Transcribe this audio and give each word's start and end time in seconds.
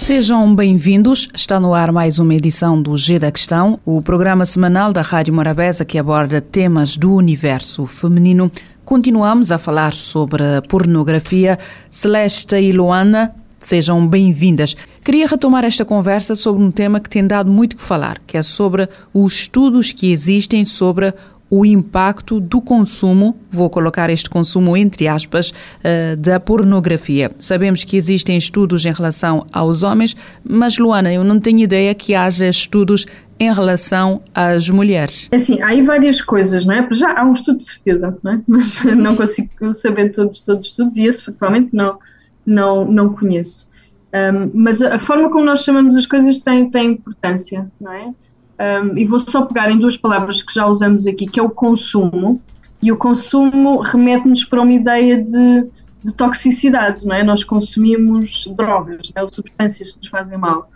Sejam 0.00 0.52
bem-vindos. 0.56 1.28
Está 1.34 1.60
no 1.60 1.74
ar 1.74 1.92
mais 1.92 2.18
uma 2.18 2.34
edição 2.34 2.80
do 2.80 2.96
G 2.96 3.18
da 3.18 3.30
Questão, 3.30 3.78
o 3.84 4.00
programa 4.00 4.46
semanal 4.46 4.94
da 4.94 5.02
Rádio 5.02 5.34
Morabeza 5.34 5.84
que 5.84 5.98
aborda 5.98 6.40
temas 6.40 6.96
do 6.96 7.12
universo 7.14 7.84
feminino. 7.84 8.50
Continuamos 8.82 9.52
a 9.52 9.58
falar 9.58 9.92
sobre 9.92 10.42
pornografia. 10.68 11.58
Celeste 11.90 12.56
e 12.56 12.72
Luana, 12.72 13.34
sejam 13.58 14.08
bem-vindas. 14.08 14.74
Queria 15.04 15.26
retomar 15.26 15.66
esta 15.66 15.84
conversa 15.84 16.34
sobre 16.34 16.62
um 16.62 16.70
tema 16.70 16.98
que 16.98 17.10
tem 17.10 17.24
dado 17.24 17.50
muito 17.50 17.76
que 17.76 17.82
falar, 17.82 18.20
que 18.26 18.38
é 18.38 18.42
sobre 18.42 18.88
os 19.12 19.34
estudos 19.34 19.92
que 19.92 20.10
existem 20.10 20.64
sobre 20.64 21.12
o 21.50 21.66
impacto 21.66 22.38
do 22.38 22.60
consumo, 22.60 23.36
vou 23.50 23.68
colocar 23.68 24.08
este 24.08 24.30
consumo 24.30 24.76
entre 24.76 25.08
aspas, 25.08 25.50
uh, 25.50 26.16
da 26.16 26.38
pornografia. 26.38 27.32
Sabemos 27.38 27.82
que 27.82 27.96
existem 27.96 28.36
estudos 28.36 28.86
em 28.86 28.92
relação 28.92 29.44
aos 29.52 29.82
homens, 29.82 30.16
mas 30.48 30.78
Luana, 30.78 31.12
eu 31.12 31.24
não 31.24 31.40
tenho 31.40 31.58
ideia 31.58 31.94
que 31.94 32.14
haja 32.14 32.48
estudos 32.48 33.04
em 33.38 33.52
relação 33.52 34.22
às 34.34 34.68
mulheres. 34.68 35.26
É 35.32 35.36
assim, 35.36 35.60
há 35.62 35.68
aí 35.68 35.82
várias 35.82 36.20
coisas, 36.20 36.64
não 36.66 36.74
é? 36.74 36.86
Já 36.92 37.18
há 37.18 37.24
um 37.24 37.32
estudo 37.32 37.56
de 37.56 37.64
certeza, 37.64 38.16
não 38.22 38.32
é? 38.32 38.40
Mas 38.46 38.84
não 38.84 39.16
consigo 39.16 39.72
saber 39.72 40.10
todos, 40.12 40.42
todos 40.42 40.66
os 40.66 40.70
estudos 40.72 40.96
e 40.98 41.06
esse 41.06 41.24
provavelmente 41.24 41.74
não, 41.74 41.98
não, 42.46 42.84
não 42.84 43.12
conheço. 43.14 43.68
Um, 44.12 44.50
mas 44.52 44.82
a 44.82 44.98
forma 44.98 45.30
como 45.30 45.44
nós 45.44 45.62
chamamos 45.62 45.96
as 45.96 46.04
coisas 46.04 46.40
tem, 46.40 46.68
tem 46.68 46.92
importância, 46.94 47.70
não 47.80 47.92
é? 47.92 48.12
Um, 48.60 48.98
e 48.98 49.06
vou 49.06 49.18
só 49.18 49.46
pegar 49.46 49.70
em 49.70 49.78
duas 49.78 49.96
palavras 49.96 50.42
que 50.42 50.52
já 50.52 50.66
usamos 50.66 51.06
aqui, 51.06 51.26
que 51.26 51.40
é 51.40 51.42
o 51.42 51.48
consumo, 51.48 52.42
e 52.82 52.92
o 52.92 52.96
consumo 52.96 53.80
remete-nos 53.80 54.44
para 54.44 54.60
uma 54.60 54.72
ideia 54.72 55.22
de, 55.22 55.66
de, 56.04 56.14
toxicidade, 56.14 57.06
não 57.06 57.14
é? 57.14 57.22
Nós 57.22 57.42
consumimos 57.42 58.46
drogas, 58.54 59.10
é? 59.14 59.26
substâncias 59.28 59.94
que 59.94 60.00
nos 60.00 60.08
fazem 60.08 60.36
mal, 60.36 60.70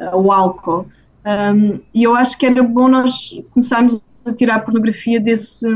uh, 0.00 0.16
o 0.16 0.32
álcool. 0.32 0.86
Um, 1.24 1.78
e 1.94 2.02
eu 2.02 2.16
acho 2.16 2.36
que 2.36 2.46
era 2.46 2.60
bom 2.62 2.88
nós 2.88 3.30
começarmos 3.50 4.02
a 4.26 4.32
tirar 4.32 4.56
a 4.56 4.60
pornografia 4.60 5.20
desse, 5.20 5.66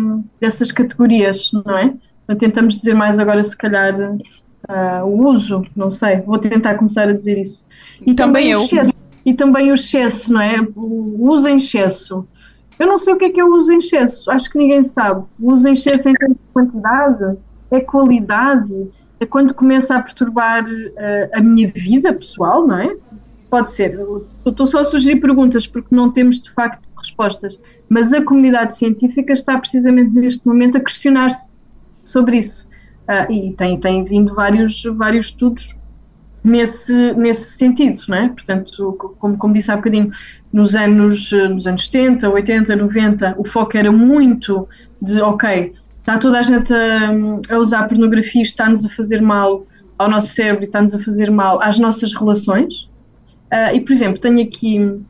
dessas 0.41 0.73
categorias, 0.73 1.53
não 1.53 1.79
é? 1.79 1.95
Então, 2.25 2.37
tentamos 2.37 2.77
dizer 2.77 2.95
mais 2.95 3.21
agora, 3.21 3.43
se 3.43 3.57
calhar, 3.57 3.95
uh, 4.01 5.05
o 5.05 5.29
uso, 5.29 5.65
não 5.77 5.91
sei, 5.91 6.21
vou 6.23 6.39
tentar 6.39 6.75
começar 6.75 7.09
a 7.09 7.13
dizer 7.13 7.39
isso. 7.39 7.67
E 8.01 8.15
também, 8.15 8.17
também 8.17 8.51
eu. 8.51 8.63
Excesso, 8.63 8.92
e 9.25 9.35
também 9.35 9.71
o 9.71 9.75
excesso, 9.75 10.33
não 10.33 10.41
é? 10.41 10.61
O 10.75 11.31
uso 11.31 11.49
em 11.49 11.57
excesso. 11.57 12.27
Eu 12.79 12.87
não 12.87 12.99
sei 12.99 13.15
o 13.15 13.17
que 13.17 13.27
é 13.27 13.31
que 13.31 13.41
é 13.41 13.45
o 13.45 13.55
uso 13.55 13.73
em 13.73 13.79
excesso, 13.79 14.31
acho 14.31 14.51
que 14.51 14.59
ninguém 14.59 14.83
sabe. 14.83 15.25
O 15.39 15.53
uso 15.53 15.69
em 15.69 15.73
excesso 15.73 16.09
em 16.09 16.15
termos 16.15 16.43
de 16.43 16.49
quantidade, 16.49 17.37
é 17.71 17.81
qualidade, 17.81 18.91
é 19.21 19.27
quando 19.27 19.55
começa 19.55 19.97
a 19.97 20.03
perturbar 20.03 20.65
uh, 20.65 21.31
a 21.33 21.41
minha 21.41 21.69
vida 21.69 22.13
pessoal, 22.13 22.67
não 22.67 22.79
é? 22.79 22.97
Pode 23.49 23.71
ser. 23.71 23.99
Estou 24.45 24.67
só 24.67 24.81
a 24.81 24.85
sugerir 24.85 25.21
perguntas 25.21 25.67
porque 25.67 25.95
não 25.95 26.11
temos 26.11 26.41
de 26.41 26.51
facto 26.51 26.89
respostas, 26.99 27.61
mas 27.89 28.13
a 28.13 28.23
comunidade 28.23 28.77
científica 28.77 29.33
está 29.33 29.59
precisamente 29.59 30.11
neste 30.11 30.47
momento 30.47 30.79
a 30.79 30.81
questionar-se 30.81 31.59
sobre 32.05 32.39
isso. 32.39 32.67
Uh, 33.03 33.33
e 33.33 33.53
tem, 33.55 33.79
tem 33.79 34.05
vindo 34.05 34.35
vários, 34.35 34.83
vários 34.97 35.27
estudos 35.27 35.77
nesse, 36.45 37.13
nesse 37.15 37.53
sentido, 37.53 37.99
não 38.09 38.17
é? 38.17 38.29
Portanto, 38.29 38.97
como, 39.19 39.37
como 39.39 39.55
disse 39.55 39.71
há 39.71 39.77
bocadinho, 39.77 40.11
nos 40.53 40.75
anos, 40.75 41.31
nos 41.33 41.67
anos 41.67 41.87
70, 41.87 42.29
80, 42.29 42.77
90, 42.77 43.35
o 43.39 43.47
foco 43.47 43.77
era 43.77 43.93
muito 43.93 44.69
de, 45.01 45.21
ok, 45.21 45.73
está 46.01 46.19
toda 46.19 46.39
a 46.39 46.43
gente 46.43 46.73
a, 46.73 47.55
a 47.55 47.59
usar 47.59 47.89
pornografia, 47.89 48.43
está-nos 48.43 48.85
a 48.85 48.89
fazer 48.89 49.23
mal 49.23 49.65
ao 49.99 50.11
nosso 50.11 50.29
cérebro 50.29 50.65
e 50.65 50.67
está-nos 50.67 50.95
a 50.95 51.01
fazer 51.01 51.31
mal 51.31 51.63
às 51.63 51.79
nossas 51.79 52.13
relações. 52.13 52.91
Uh, 53.53 53.75
e, 53.75 53.81
por 53.81 53.93
exemplo, 53.93 54.19
tenho 54.19 54.43
aqui, 54.43 55.01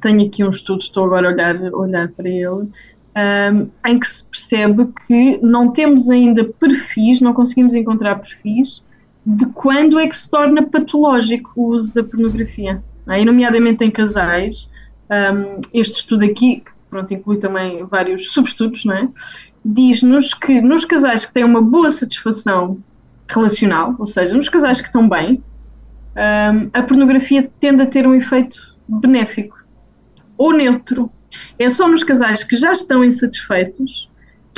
tenho 0.00 0.26
aqui 0.26 0.44
um 0.44 0.50
estudo, 0.50 0.80
estou 0.80 1.04
agora 1.04 1.28
a 1.28 1.32
olhar, 1.32 1.74
olhar 1.74 2.08
para 2.08 2.28
ele, 2.28 2.46
um, 2.48 2.70
ah, 3.14 3.90
em 3.90 3.98
que 3.98 4.08
se 4.08 4.24
percebe 4.24 4.88
que 5.06 5.38
não 5.42 5.72
temos 5.72 6.08
ainda 6.08 6.44
perfis, 6.44 7.20
não 7.20 7.34
conseguimos 7.34 7.74
encontrar 7.74 8.16
perfis 8.16 8.82
de 9.24 9.46
quando 9.46 9.98
é 9.98 10.08
que 10.08 10.16
se 10.16 10.30
torna 10.30 10.62
patológico 10.62 11.50
o 11.56 11.74
uso 11.74 11.92
da 11.94 12.02
pornografia. 12.02 12.82
É? 13.08 13.20
E, 13.20 13.24
nomeadamente 13.24 13.84
em 13.84 13.90
casais, 13.90 14.70
um, 15.10 15.60
este 15.72 15.98
estudo 15.98 16.24
aqui, 16.24 16.60
que 16.60 16.72
pronto, 16.90 17.12
inclui 17.12 17.38
também 17.38 17.84
vários 17.84 18.28
subestudos, 18.28 18.84
é? 18.86 19.08
diz-nos 19.64 20.32
que 20.32 20.60
nos 20.60 20.84
casais 20.84 21.26
que 21.26 21.32
têm 21.32 21.44
uma 21.44 21.60
boa 21.60 21.90
satisfação 21.90 22.78
relacional, 23.28 23.94
ou 23.98 24.06
seja, 24.06 24.34
nos 24.34 24.48
casais 24.48 24.80
que 24.80 24.88
estão 24.88 25.08
bem, 25.08 25.42
um, 26.16 26.70
a 26.72 26.82
pornografia 26.82 27.50
tende 27.60 27.82
a 27.82 27.86
ter 27.86 28.06
um 28.06 28.14
efeito 28.14 28.78
benéfico 28.88 29.58
ou 30.36 30.52
neutro. 30.52 31.10
É 31.58 31.68
só 31.68 31.86
nos 31.86 32.02
casais 32.02 32.42
que 32.42 32.56
já 32.56 32.72
estão 32.72 33.04
insatisfeitos 33.04 34.07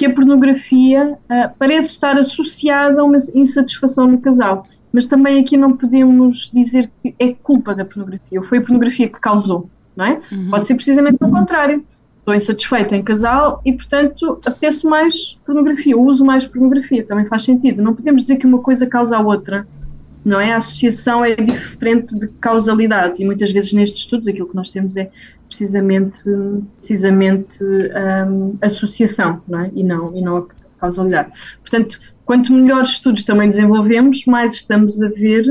que 0.00 0.06
a 0.06 0.15
pornografia 0.15 1.12
uh, 1.12 1.55
parece 1.59 1.91
estar 1.91 2.16
associada 2.16 3.03
a 3.03 3.05
uma 3.05 3.19
insatisfação 3.34 4.09
no 4.09 4.19
casal. 4.19 4.66
Mas 4.91 5.05
também 5.05 5.38
aqui 5.38 5.59
não 5.59 5.77
podemos 5.77 6.50
dizer 6.55 6.91
que 7.03 7.15
é 7.19 7.34
culpa 7.34 7.75
da 7.75 7.84
pornografia, 7.84 8.41
ou 8.41 8.43
foi 8.43 8.59
a 8.59 8.60
pornografia 8.62 9.06
que 9.10 9.21
causou, 9.21 9.69
não 9.94 10.06
é? 10.06 10.21
Uhum. 10.33 10.49
Pode 10.49 10.66
ser 10.66 10.75
precisamente 10.75 11.19
o 11.21 11.28
contrário. 11.28 11.84
Estou 12.19 12.34
insatisfeita 12.34 12.97
em 12.97 13.03
casal 13.03 13.60
e, 13.62 13.75
portanto, 13.75 14.41
apetece 14.47 14.87
mais 14.87 15.39
pornografia, 15.44 15.94
ou 15.94 16.06
uso 16.06 16.25
mais 16.25 16.47
pornografia, 16.47 17.05
também 17.05 17.27
faz 17.27 17.44
sentido. 17.44 17.83
Não 17.83 17.94
podemos 17.94 18.22
dizer 18.22 18.37
que 18.37 18.47
uma 18.47 18.60
coisa 18.60 18.87
causa 18.87 19.19
a 19.19 19.21
outra 19.21 19.66
não 20.25 20.39
é? 20.39 20.53
A 20.53 20.59
associação 20.59 21.25
é 21.25 21.34
diferente 21.34 22.19
de 22.19 22.28
causalidade 22.41 23.22
e 23.22 23.25
muitas 23.25 23.50
vezes 23.53 23.72
nestes 23.72 24.00
estudos 24.00 24.28
aquilo 24.28 24.49
que 24.49 24.55
nós 24.55 24.69
temos 24.69 24.97
é 24.97 25.10
precisamente, 25.50 26.22
precisamente 26.78 27.59
um, 27.62 28.56
associação, 28.62 29.43
não 29.49 29.61
é? 29.62 29.71
E 29.75 29.83
não, 29.83 30.16
e 30.16 30.22
não 30.22 30.37
a 30.37 30.47
causalidade. 30.78 31.33
Portanto, 31.61 31.99
quanto 32.25 32.53
melhores 32.53 32.91
estudos 32.91 33.25
também 33.25 33.50
desenvolvemos, 33.50 34.25
mais 34.27 34.55
estamos 34.55 35.03
a 35.03 35.09
ver 35.09 35.44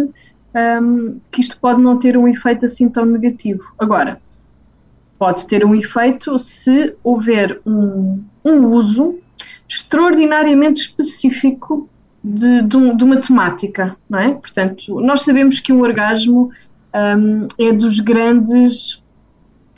um, 0.81 1.19
que 1.29 1.41
isto 1.41 1.57
pode 1.59 1.81
não 1.81 1.99
ter 1.99 2.17
um 2.17 2.29
efeito 2.29 2.65
assim 2.65 2.87
tão 2.87 3.05
negativo. 3.05 3.61
Agora, 3.77 4.21
pode 5.19 5.45
ter 5.45 5.65
um 5.65 5.75
efeito 5.75 6.39
se 6.39 6.95
houver 7.03 7.59
um, 7.65 8.23
um 8.43 8.67
uso 8.67 9.19
extraordinariamente 9.67 10.81
específico 10.81 11.89
de, 12.23 12.61
de, 12.61 12.95
de, 12.95 13.03
uma 13.03 13.17
temática, 13.17 13.97
não 14.09 14.19
é? 14.19 14.31
Portanto, 14.31 15.01
nós 15.01 15.23
sabemos 15.23 15.59
que 15.59 15.73
um 15.73 15.81
orgasmo 15.81 16.51
um, 16.95 17.47
é 17.57 17.71
dos 17.71 17.99
grandes, 17.99 18.98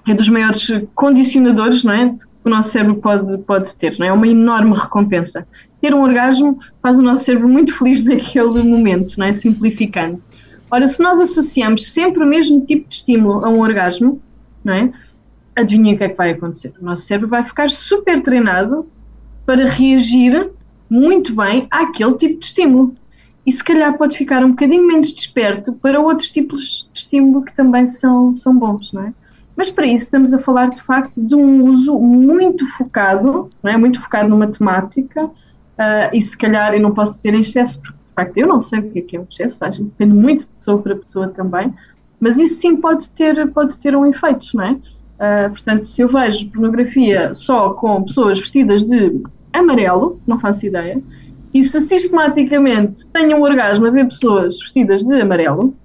é 0.08 0.14
dos 0.14 0.30
maiores 0.30 0.68
condicionadores, 0.96 1.84
não 1.84 1.94
é? 1.94 2.10
Que 2.10 2.48
o 2.48 2.50
nosso 2.50 2.70
cérebro 2.70 2.96
pode, 2.96 3.38
pode 3.40 3.76
ter, 3.76 3.98
não 4.00 4.06
é? 4.06 4.10
É 4.10 4.14
uma 4.14 4.28
enorme 4.28 4.74
recompensa. 4.74 5.48
Ter 5.80 5.94
um 5.94 6.02
orgasmo 6.02 6.60
faz 6.82 6.98
o 6.98 7.02
nosso 7.02 7.24
cérebro 7.24 7.48
muito 7.48 7.78
feliz 7.78 8.04
naquele 8.06 8.64
momento, 8.64 9.16
não 9.18 9.28
é? 9.28 9.34
Simplificando. 9.34 10.24
Ora, 10.70 10.88
se 10.88 11.04
nós 11.04 11.20
associamos 11.20 11.92
sempre 11.92 12.24
o 12.24 12.28
mesmo 12.28 12.64
tipo 12.64 12.88
de 12.88 12.96
estímulo 12.96 13.46
a 13.46 13.50
um 13.50 13.60
orgasmo, 13.60 14.22
não 14.64 14.74
é? 14.74 14.92
Adivinha 15.56 15.94
o 15.94 15.98
que 15.98 16.04
é 16.04 16.10
que 16.10 16.18
vai 16.18 16.32
acontecer? 16.32 16.74
O 16.82 16.86
nosso 16.86 17.04
cérebro 17.04 17.30
vai 17.30 17.44
ficar 17.44 17.70
super 17.70 18.22
treinado 18.24 18.88
para 19.46 19.66
reagir 19.66 20.50
muito 20.90 21.36
bem 21.36 21.68
àquele 21.70 22.14
tipo 22.16 22.40
de 22.40 22.46
estímulo. 22.46 22.96
E 23.46 23.52
se 23.52 23.64
calhar 23.64 23.98
pode 23.98 24.18
ficar 24.18 24.44
um 24.44 24.52
bocadinho 24.52 24.88
menos 24.88 25.12
desperto 25.12 25.74
para 25.74 26.00
outros 26.00 26.30
tipos 26.30 26.88
de 26.92 27.00
estímulo 27.00 27.44
que 27.44 27.54
também 27.54 27.88
são, 27.88 28.34
são 28.34 28.58
bons, 28.58 28.92
não 28.94 29.04
é? 29.04 29.14
Mas 29.62 29.70
para 29.70 29.86
isso 29.86 30.06
estamos 30.06 30.34
a 30.34 30.40
falar 30.40 30.72
de 30.72 30.82
facto 30.82 31.24
de 31.24 31.36
um 31.36 31.66
uso 31.66 32.00
muito 32.00 32.66
focado, 32.66 33.48
não 33.62 33.72
é? 33.72 33.78
muito 33.78 34.02
focado 34.02 34.28
numa 34.28 34.48
temática, 34.48 35.26
uh, 35.26 35.32
e 36.12 36.20
se 36.20 36.36
calhar 36.36 36.74
eu 36.74 36.82
não 36.82 36.96
posso 36.96 37.14
dizer 37.14 37.36
em 37.36 37.42
excesso, 37.42 37.80
porque 37.80 37.96
de 37.96 38.14
facto 38.16 38.38
eu 38.40 38.48
não 38.48 38.60
sei 38.60 38.80
o 38.80 38.90
que 38.90 38.98
é, 38.98 39.02
que 39.04 39.18
é 39.18 39.20
um 39.20 39.28
excesso, 39.30 39.64
acho 39.64 39.78
que 39.78 39.84
depende 39.84 40.16
muito 40.16 40.40
de 40.40 40.48
pessoa 40.48 40.82
para 40.82 40.96
pessoa 40.96 41.28
também, 41.28 41.72
mas 42.20 42.40
isso 42.40 42.60
sim 42.60 42.76
pode 42.78 43.12
ter, 43.12 43.52
pode 43.52 43.78
ter 43.78 43.96
um 43.96 44.04
efeito, 44.04 44.48
não 44.56 44.64
é? 44.64 44.72
Uh, 44.72 45.50
portanto, 45.52 45.86
se 45.86 46.02
eu 46.02 46.08
vejo 46.08 46.50
pornografia 46.50 47.32
só 47.36 47.70
com 47.70 48.02
pessoas 48.02 48.40
vestidas 48.40 48.84
de 48.84 49.22
amarelo, 49.54 50.20
não 50.26 50.40
faço 50.40 50.66
ideia, 50.66 51.00
e 51.54 51.64
se 51.64 51.80
sistematicamente 51.82 53.08
tenho 53.10 53.38
um 53.38 53.44
orgasmo 53.44 53.86
a 53.86 53.92
ver 53.92 54.06
pessoas 54.06 54.58
vestidas 54.58 55.04
de 55.04 55.22
amarelo, 55.22 55.76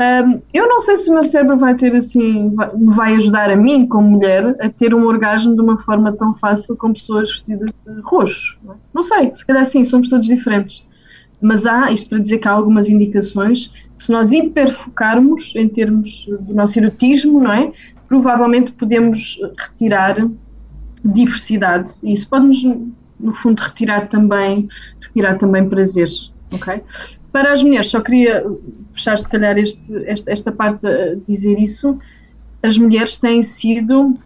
Um, 0.00 0.40
eu 0.52 0.66
não 0.66 0.80
sei 0.80 0.96
se 0.96 1.10
o 1.10 1.14
meu 1.14 1.22
cérebro 1.22 1.58
vai 1.58 1.74
ter 1.74 1.94
assim, 1.94 2.54
vai, 2.94 3.14
ajudar 3.14 3.50
a 3.50 3.56
mim, 3.56 3.86
como 3.86 4.10
mulher, 4.10 4.56
a 4.60 4.68
ter 4.68 4.94
um 4.94 5.04
orgasmo 5.06 5.54
de 5.54 5.60
uma 5.60 5.78
forma 5.78 6.12
tão 6.12 6.34
fácil 6.34 6.76
com 6.76 6.92
pessoas 6.92 7.30
vestidas 7.30 7.70
de 7.86 8.00
roxo. 8.02 8.58
Não, 8.64 8.72
é? 8.72 8.76
não 8.94 9.02
sei, 9.02 9.32
se 9.34 9.46
calhar 9.46 9.64
sim, 9.66 9.84
somos 9.84 10.08
todos 10.08 10.26
diferentes. 10.26 10.86
Mas 11.40 11.66
há, 11.66 11.90
isto 11.90 12.08
para 12.08 12.18
dizer 12.20 12.38
que 12.38 12.48
há 12.48 12.52
algumas 12.52 12.88
indicações 12.88 13.68
que 13.98 14.04
se 14.04 14.12
nós 14.12 14.32
hiperfocarmos 14.32 15.52
em 15.56 15.68
termos 15.68 16.26
do 16.40 16.54
nosso 16.54 16.78
erotismo, 16.78 17.40
não 17.40 17.52
é? 17.52 17.72
Provavelmente 18.08 18.72
podemos 18.72 19.38
retirar 19.58 20.16
diversidade 21.04 21.90
e 22.02 22.12
isso 22.12 22.28
pode-nos, 22.28 22.62
no 23.18 23.32
fundo, 23.32 23.60
retirar 23.60 24.08
também, 24.08 24.68
retirar 25.00 25.36
também 25.36 25.68
prazer, 25.68 26.08
ok? 26.52 26.80
Para 27.32 27.52
as 27.52 27.62
mulheres, 27.62 27.88
só 27.88 28.00
queria 28.00 28.44
fechar 28.92 29.18
se 29.18 29.28
calhar 29.28 29.56
este, 29.56 30.04
esta, 30.06 30.30
esta 30.30 30.52
parte 30.52 30.86
dizer 31.26 31.58
isso, 31.58 31.98
as 32.62 32.76
mulheres 32.76 33.16
têm 33.16 33.42
sido 33.42 34.18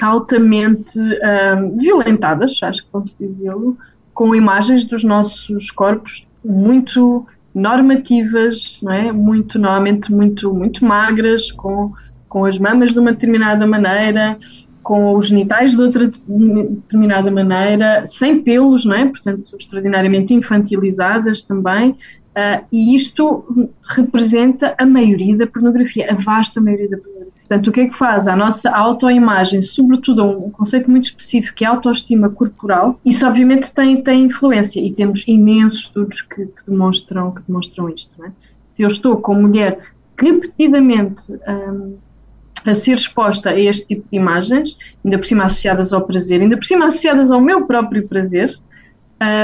altamente 0.00 0.98
um, 0.98 1.76
violentadas, 1.76 2.60
acho 2.62 2.84
que 2.84 2.90
pode-se 2.90 3.18
dizê-lo, 3.18 3.76
com 4.12 4.34
imagens 4.34 4.84
dos 4.84 5.04
nossos 5.04 5.70
corpos 5.70 6.26
muito 6.44 7.26
normativas, 7.54 8.80
não 8.82 8.92
é? 8.92 9.12
muito 9.12 9.58
normalmente 9.58 10.12
muito, 10.12 10.52
muito 10.52 10.84
magras, 10.84 11.52
com, 11.52 11.92
com 12.28 12.44
as 12.44 12.58
mamas 12.58 12.92
de 12.92 12.98
uma 12.98 13.12
determinada 13.12 13.66
maneira, 13.66 14.38
com 14.84 15.16
os 15.16 15.28
genitais 15.28 15.74
de 15.74 15.82
outra 15.82 16.06
determinada 16.06 17.30
maneira, 17.30 18.06
sem 18.06 18.42
pelos, 18.42 18.84
não 18.84 18.94
é? 18.94 19.06
portanto, 19.06 19.56
extraordinariamente 19.58 20.34
infantilizadas 20.34 21.42
também, 21.42 21.90
uh, 21.90 22.64
e 22.70 22.94
isto 22.94 23.70
representa 23.88 24.74
a 24.78 24.84
maioria 24.84 25.36
da 25.36 25.46
pornografia, 25.46 26.12
a 26.12 26.14
vasta 26.14 26.60
maioria 26.60 26.90
da 26.90 26.98
pornografia. 26.98 27.32
Portanto, 27.48 27.68
o 27.68 27.72
que 27.72 27.80
é 27.80 27.88
que 27.88 27.96
faz? 27.96 28.28
A 28.28 28.36
nossa 28.36 28.70
autoimagem, 28.70 29.60
sobretudo 29.62 30.22
um 30.24 30.50
conceito 30.50 30.90
muito 30.90 31.04
específico 31.04 31.56
que 31.56 31.64
é 31.64 31.68
a 31.68 31.70
autoestima 31.70 32.28
corporal, 32.28 33.00
isso 33.04 33.26
obviamente 33.26 33.72
tem, 33.72 34.02
tem 34.02 34.24
influência 34.24 34.80
e 34.80 34.92
temos 34.92 35.24
imensos 35.26 35.80
estudos 35.80 36.22
que, 36.22 36.46
que 36.46 36.70
demonstram, 36.70 37.32
que 37.32 37.42
demonstram 37.46 37.88
isto. 37.88 38.22
É? 38.24 38.30
Se 38.68 38.82
eu 38.82 38.88
estou 38.88 39.16
com 39.16 39.34
mulher 39.34 39.78
repetidamente 40.18 41.22
um, 41.32 41.96
a 42.64 42.74
ser 42.74 42.94
exposta 42.94 43.50
a 43.50 43.60
este 43.60 43.88
tipo 43.88 44.08
de 44.10 44.16
imagens, 44.16 44.76
ainda 45.04 45.18
por 45.18 45.24
cima 45.24 45.44
associadas 45.44 45.92
ao 45.92 46.02
prazer, 46.02 46.40
ainda 46.40 46.56
por 46.56 46.64
cima 46.64 46.86
associadas 46.86 47.30
ao 47.30 47.40
meu 47.40 47.66
próprio 47.66 48.06
prazer, 48.08 48.50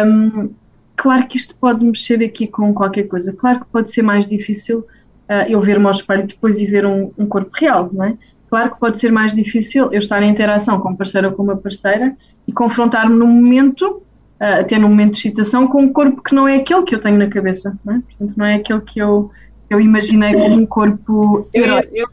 um, 0.06 0.50
claro 0.96 1.26
que 1.26 1.36
isto 1.36 1.54
pode 1.58 1.84
mexer 1.84 2.22
aqui 2.22 2.46
com 2.46 2.72
qualquer 2.74 3.04
coisa. 3.04 3.32
Claro 3.32 3.60
que 3.60 3.66
pode 3.66 3.90
ser 3.90 4.02
mais 4.02 4.26
difícil 4.26 4.80
uh, 4.80 5.48
eu 5.48 5.60
ver-me 5.60 5.86
ao 5.86 5.92
espelho 5.92 6.26
depois 6.26 6.58
e 6.58 6.66
ver 6.66 6.84
um, 6.84 7.10
um, 7.16 7.26
corpo 7.26 7.50
real, 7.54 7.88
não 7.92 8.04
é? 8.04 8.16
Claro 8.48 8.70
que 8.70 8.80
pode 8.80 8.98
ser 8.98 9.12
mais 9.12 9.32
difícil 9.32 9.84
eu 9.92 9.98
estar 9.98 10.22
em 10.22 10.30
interação 10.30 10.80
com 10.80 10.90
um 10.90 10.96
parceiro 10.96 11.28
ou 11.28 11.34
com 11.34 11.42
uma 11.42 11.56
parceira 11.56 12.16
e 12.46 12.52
confrontar-me 12.52 13.14
no 13.14 13.26
momento, 13.26 14.02
uh, 14.40 14.60
até 14.60 14.78
no 14.78 14.88
momento 14.88 15.12
de 15.12 15.18
excitação, 15.18 15.66
com 15.68 15.82
um 15.82 15.92
corpo 15.92 16.22
que 16.22 16.34
não 16.34 16.48
é 16.48 16.56
aquele 16.56 16.82
que 16.82 16.94
eu 16.94 17.00
tenho 17.00 17.16
na 17.16 17.28
cabeça, 17.28 17.78
não 17.84 17.94
é? 17.94 18.00
Portanto, 18.00 18.34
não 18.36 18.44
é 18.44 18.54
aquele 18.56 18.80
que 18.80 18.98
eu, 18.98 19.30
eu 19.70 19.80
imaginei 19.80 20.34
como 20.34 20.56
um 20.56 20.66
corpo. 20.66 21.48
Eu 21.54 21.64
ia, 21.64 21.88
eu, 21.92 22.08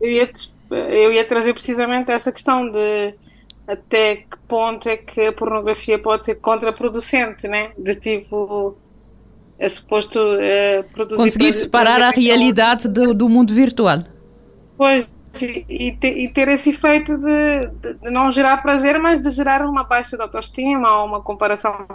eu, 0.00 0.10
ia, 0.10 0.30
eu 0.70 1.12
ia 1.12 1.24
trazer 1.24 1.52
precisamente 1.52 2.10
essa 2.12 2.30
questão 2.30 2.70
de 2.70 3.14
até 3.66 4.16
que 4.16 4.38
ponto 4.46 4.88
é 4.88 4.96
que 4.96 5.20
a 5.20 5.32
pornografia 5.32 5.98
pode 5.98 6.24
ser 6.24 6.36
contraproducente, 6.36 7.48
né? 7.48 7.72
De 7.76 7.94
tipo, 7.96 8.76
é 9.58 9.68
suposto 9.68 10.18
é, 10.40 10.82
produzir. 10.82 11.22
Conseguir 11.22 11.52
separar 11.52 12.02
a 12.02 12.10
realidade 12.10 12.88
do, 12.88 13.12
do, 13.12 13.28
mundo 13.28 13.52
virtual. 13.52 14.04
Pois, 14.76 15.10
e, 15.40 15.96
e 16.02 16.28
ter 16.28 16.48
esse 16.48 16.70
efeito 16.70 17.16
de, 17.16 17.66
de, 17.80 17.94
de, 17.94 18.10
não 18.10 18.30
gerar 18.30 18.58
prazer, 18.58 18.98
mas 18.98 19.22
de 19.22 19.30
gerar 19.30 19.64
uma 19.64 19.84
baixa 19.84 20.16
de 20.16 20.22
autoestima 20.22 20.98
ou 20.98 21.06
uma 21.06 21.22
comparação 21.22 21.86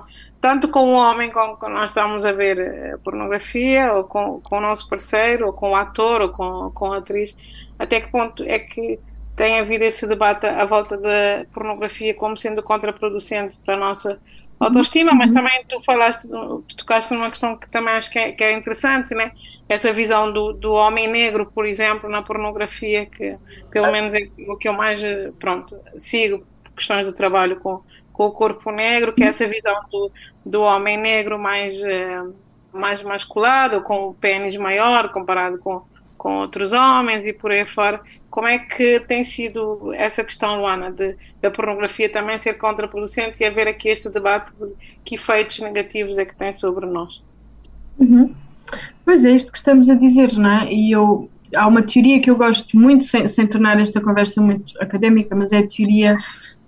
tanto 0.41 0.67
com 0.69 0.79
o 0.79 0.93
homem 0.93 1.29
com 1.29 1.55
que 1.55 1.67
nós 1.69 1.91
estamos 1.91 2.25
a 2.25 2.31
ver 2.31 2.93
a 2.93 2.97
pornografia, 2.97 3.93
ou 3.93 4.03
com, 4.03 4.41
com 4.41 4.57
o 4.57 4.61
nosso 4.61 4.89
parceiro, 4.89 5.47
ou 5.47 5.53
com 5.53 5.71
o 5.71 5.75
ator, 5.75 6.21
ou 6.21 6.29
com, 6.29 6.71
com 6.73 6.91
a 6.93 6.97
atriz. 6.97 7.35
Até 7.77 8.01
que 8.01 8.11
ponto 8.11 8.43
é 8.43 8.57
que 8.57 8.99
tem 9.35 9.59
havido 9.59 9.83
esse 9.83 10.07
debate 10.07 10.47
à 10.47 10.65
volta 10.65 10.97
da 10.97 11.45
pornografia 11.53 12.15
como 12.15 12.35
sendo 12.35 12.63
contraproducente 12.63 13.57
para 13.63 13.75
a 13.75 13.79
nossa 13.79 14.19
autoestima, 14.59 15.13
mas 15.13 15.29
uhum. 15.29 15.37
também 15.37 15.65
tu 15.67 15.79
falaste, 15.81 16.27
tu 16.29 16.77
tocaste 16.77 17.13
numa 17.13 17.29
questão 17.29 17.55
que 17.57 17.69
também 17.69 17.93
acho 17.93 18.09
que 18.09 18.17
é, 18.17 18.31
que 18.31 18.43
é 18.43 18.53
interessante, 18.53 19.13
né? 19.13 19.31
Essa 19.69 19.93
visão 19.93 20.31
do, 20.31 20.53
do 20.53 20.71
homem 20.73 21.07
negro, 21.07 21.45
por 21.45 21.65
exemplo, 21.65 22.09
na 22.09 22.21
pornografia, 22.21 23.05
que 23.05 23.37
pelo 23.71 23.91
menos 23.91 24.15
é 24.15 24.27
o 24.47 24.57
que 24.57 24.67
eu 24.67 24.73
mais, 24.73 24.99
pronto, 25.39 25.77
sigo, 25.97 26.45
questões 26.75 27.05
de 27.05 27.13
trabalho 27.13 27.59
com, 27.59 27.81
com 28.11 28.25
o 28.25 28.31
corpo 28.31 28.71
negro, 28.71 29.13
que 29.13 29.23
é 29.23 29.27
essa 29.27 29.47
visão 29.47 29.79
do, 29.91 30.11
do 30.45 30.61
homem 30.61 30.97
negro 30.97 31.37
mais, 31.37 31.79
eh, 31.81 32.23
mais 32.71 33.03
masculado, 33.03 33.81
com 33.81 34.07
o 34.07 34.13
pênis 34.13 34.55
maior 34.55 35.11
comparado 35.11 35.59
com 35.59 35.83
com 36.17 36.39
outros 36.39 36.73
homens 36.73 37.23
e 37.25 37.31
por 37.31 37.51
aí 37.51 37.67
fora. 37.67 38.01
Como 38.29 38.47
é 38.47 38.59
que 38.59 38.99
tem 39.01 39.23
sido 39.23 39.93
essa 39.93 40.23
questão, 40.23 40.59
Luana, 40.59 40.91
de, 40.91 41.15
da 41.41 41.51
pornografia 41.51 42.11
também 42.11 42.37
ser 42.39 42.55
contraproducente 42.55 43.41
e 43.41 43.45
haver 43.45 43.67
aqui 43.67 43.89
este 43.89 44.09
debate 44.09 44.57
de 44.57 44.73
que 45.05 45.15
efeitos 45.15 45.59
negativos 45.59 46.17
é 46.17 46.25
que 46.25 46.35
tem 46.35 46.51
sobre 46.51 46.85
nós? 46.85 47.21
Uhum. 47.99 48.33
Pois 49.05 49.23
é, 49.23 49.31
isto 49.31 49.51
que 49.51 49.57
estamos 49.57 49.89
a 49.89 49.95
dizer, 49.95 50.33
não 50.33 50.49
é? 50.49 50.73
E 50.73 50.91
eu, 50.91 51.29
há 51.55 51.67
uma 51.67 51.81
teoria 51.81 52.19
que 52.19 52.29
eu 52.29 52.35
gosto 52.35 52.77
muito, 52.77 53.05
sem, 53.05 53.27
sem 53.27 53.47
tornar 53.47 53.79
esta 53.79 54.01
conversa 54.01 54.41
muito 54.41 54.73
académica, 54.81 55.35
mas 55.35 55.51
é 55.51 55.59
a 55.59 55.67
teoria 55.67 56.17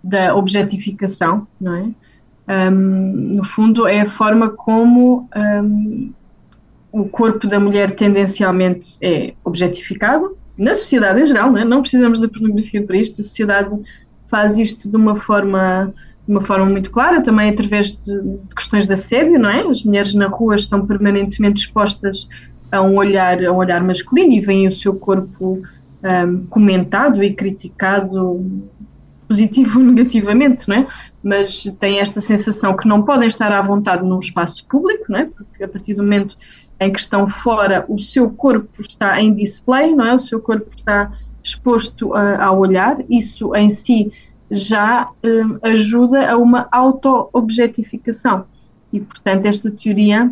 da 0.04 0.36
objetificação, 0.36 1.48
não 1.60 1.75
é? 1.75 1.90
Um, 2.72 3.36
no 3.36 3.44
fundo, 3.44 3.88
é 3.88 4.02
a 4.02 4.10
forma 4.10 4.50
como 4.50 5.30
um, 5.36 6.12
o 6.92 7.06
corpo 7.06 7.48
da 7.48 7.60
mulher 7.60 7.92
tendencialmente 7.92 8.98
é 9.02 9.34
objetificado, 9.44 10.38
na 10.58 10.74
sociedade 10.74 11.22
em 11.22 11.26
geral, 11.26 11.52
não, 11.52 11.60
é? 11.60 11.66
não 11.66 11.82
precisamos 11.82 12.20
da 12.20 12.28
pornografia 12.28 12.84
para 12.84 12.98
isto, 12.98 13.22
a 13.22 13.24
sociedade 13.24 13.70
faz 14.28 14.58
isto 14.58 14.90
de 14.90 14.96
uma 14.96 15.16
forma 15.16 15.94
de 16.28 16.36
uma 16.36 16.42
forma 16.42 16.66
muito 16.66 16.92
clara, 16.92 17.22
também 17.22 17.50
através 17.50 17.92
de, 17.92 18.22
de, 18.22 18.56
questões 18.56 18.86
de 18.86 18.94
assédio, 18.94 19.40
não 19.40 19.50
é? 19.50 19.62
As 19.62 19.84
mulheres 19.84 20.14
na 20.14 20.28
rua 20.28 20.56
estão 20.56 20.86
permanentemente 20.86 21.62
expostas 21.62 22.28
a 22.72 22.80
um 22.84 22.98
olhar, 22.98 23.44
a 23.44 23.52
um 23.52 23.56
olhar 23.56 23.84
masculino 23.84 24.34
e 24.34 24.40
veem 24.40 24.68
o 24.68 24.72
seu 24.72 24.94
corpo 24.94 25.60
um, 26.04 26.46
comentado 26.46 27.24
e 27.24 27.34
criticado 27.34 28.46
positivo 29.28 29.80
ou 29.80 29.86
negativamente, 29.86 30.70
não 30.70 30.76
é? 30.76 30.88
Mas 31.24 31.64
têm 31.80 32.00
esta 32.00 32.22
sensação 32.22 32.78
que 32.78 32.88
não 32.88 33.02
podem 33.04 33.28
estar 33.28 33.52
à 33.52 33.62
vontade 33.62 34.04
num 34.04 34.19
espaço 34.19 34.68
público, 34.68 35.06
não 35.10 35.19
é? 35.19 35.26
Porque 35.26 35.64
a 35.64 35.68
partir 35.68 35.96
do 35.96 36.04
momento 36.04 36.36
em 36.80 36.92
que 36.92 37.00
estão 37.00 37.28
fora, 37.28 37.86
o 37.90 38.00
seu 38.00 38.30
corpo 38.30 38.81
está 38.81 39.21
em 39.21 39.33
display, 39.33 39.95
não 39.95 40.06
é? 40.06 40.14
O 40.14 40.19
seu 40.19 40.40
corpo 40.40 40.69
está 40.76 41.12
exposto 41.44 42.14
a, 42.14 42.45
ao 42.45 42.59
olhar, 42.59 42.98
isso 43.09 43.56
em 43.56 43.69
si 43.69 44.12
já 44.52 45.09
um, 45.24 45.59
ajuda 45.62 46.31
a 46.31 46.38
uma 46.38 46.68
auto-objetificação. 46.71 48.45
E, 48.92 49.00
portanto, 49.00 49.45
esta 49.45 49.69
teoria, 49.69 50.31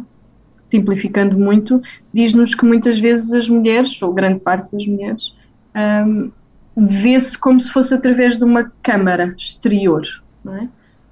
simplificando 0.72 1.38
muito, 1.38 1.82
diz-nos 2.14 2.56
que 2.56 2.66
muitas 2.66 3.00
vezes 3.00 3.34
as 3.34 3.48
mulheres, 3.48 4.02
ou 4.02 4.14
grande 4.14 4.40
parte 4.40 4.72
das 4.72 4.86
mulheres, 4.86 5.34
um, 5.76 6.32
vê-se 6.76 7.38
como 7.38 7.60
se 7.60 7.72
fosse 7.72 7.94
através 7.94 8.38
de 8.38 8.44
uma 8.44 8.72
câmara 8.82 9.36
exterior, 9.38 10.04
não 10.44 10.56
é? 10.56 10.70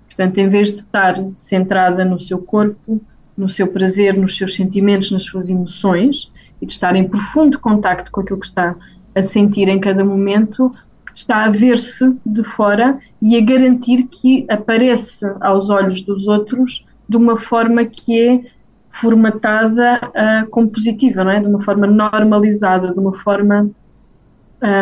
Portanto, 0.07 0.37
em 0.37 0.47
vez 0.47 0.71
de 0.71 0.79
estar 0.79 1.15
centrada 1.33 2.05
no 2.05 2.19
seu 2.19 2.39
corpo, 2.39 3.01
no 3.37 3.49
seu 3.49 3.67
prazer, 3.67 4.17
nos 4.17 4.37
seus 4.37 4.55
sentimentos, 4.55 5.11
nas 5.11 5.23
suas 5.23 5.49
emoções 5.49 6.31
e 6.61 6.65
de 6.65 6.71
estar 6.71 6.95
em 6.95 7.07
profundo 7.07 7.59
contacto 7.59 8.11
com 8.11 8.21
aquilo 8.21 8.39
que 8.39 8.45
está 8.45 8.75
a 9.13 9.23
sentir 9.23 9.67
em 9.67 9.79
cada 9.79 10.03
momento, 10.03 10.71
está 11.13 11.45
a 11.45 11.49
ver-se 11.49 12.13
de 12.25 12.43
fora 12.43 12.99
e 13.21 13.37
a 13.37 13.41
garantir 13.41 14.03
que 14.03 14.45
aparece 14.49 15.25
aos 15.41 15.69
olhos 15.69 16.01
dos 16.01 16.27
outros 16.27 16.85
de 17.07 17.17
uma 17.17 17.37
forma 17.37 17.85
que 17.85 18.19
é 18.19 18.41
formatada 18.89 19.99
uh, 20.07 20.49
como 20.49 20.69
positiva, 20.69 21.23
não 21.23 21.31
é? 21.31 21.39
De 21.39 21.47
uma 21.47 21.61
forma 21.61 21.85
normalizada, 21.85 22.93
de 22.93 22.99
uma 22.99 23.13
forma 23.13 23.69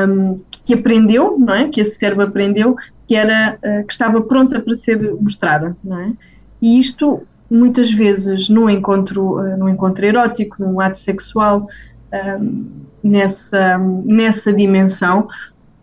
um, 0.07 0.35
que 0.63 0.73
aprendeu, 0.73 1.37
não 1.39 1.53
é? 1.53 1.69
Que 1.69 1.81
esse 1.81 1.97
cérebro 1.97 2.25
aprendeu 2.25 2.75
que 3.07 3.15
era 3.15 3.57
uh, 3.57 3.85
que 3.85 3.91
estava 3.91 4.21
pronta 4.21 4.59
para 4.59 4.75
ser 4.75 5.13
mostrada, 5.15 5.75
não 5.83 5.99
é? 5.99 6.13
E 6.61 6.79
isto 6.79 7.23
muitas 7.53 7.91
vezes 7.91 8.49
no 8.49 8.69
encontro, 8.69 9.39
uh, 9.39 9.57
no 9.57 9.69
encontro 9.69 10.05
erótico, 10.05 10.55
num 10.59 10.79
ato 10.79 10.97
sexual, 10.97 11.67
uh, 12.11 12.65
nessa, 13.03 13.77
nessa 13.77 14.51
dimensão, 14.51 15.27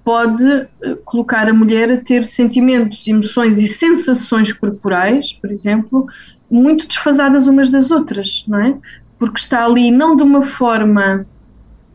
pode 0.05 0.45
uh, 0.45 0.97
colocar 1.05 1.49
a 1.49 1.55
mulher 1.55 1.91
a 1.93 1.97
ter 1.99 2.25
sentimentos, 2.25 3.07
emoções 3.07 3.59
e 3.59 3.69
sensações 3.69 4.53
corporais, 4.53 5.33
por 5.33 5.51
exemplo, 5.51 6.07
muito 6.51 6.87
desfasadas 6.89 7.47
umas 7.47 7.71
das 7.71 7.91
outras, 7.91 8.45
não 8.49 8.61
é? 8.61 8.77
Porque 9.19 9.39
está 9.39 9.65
ali 9.65 9.91
não 9.91 10.17
de 10.17 10.23
uma 10.25 10.43
forma 10.43 11.25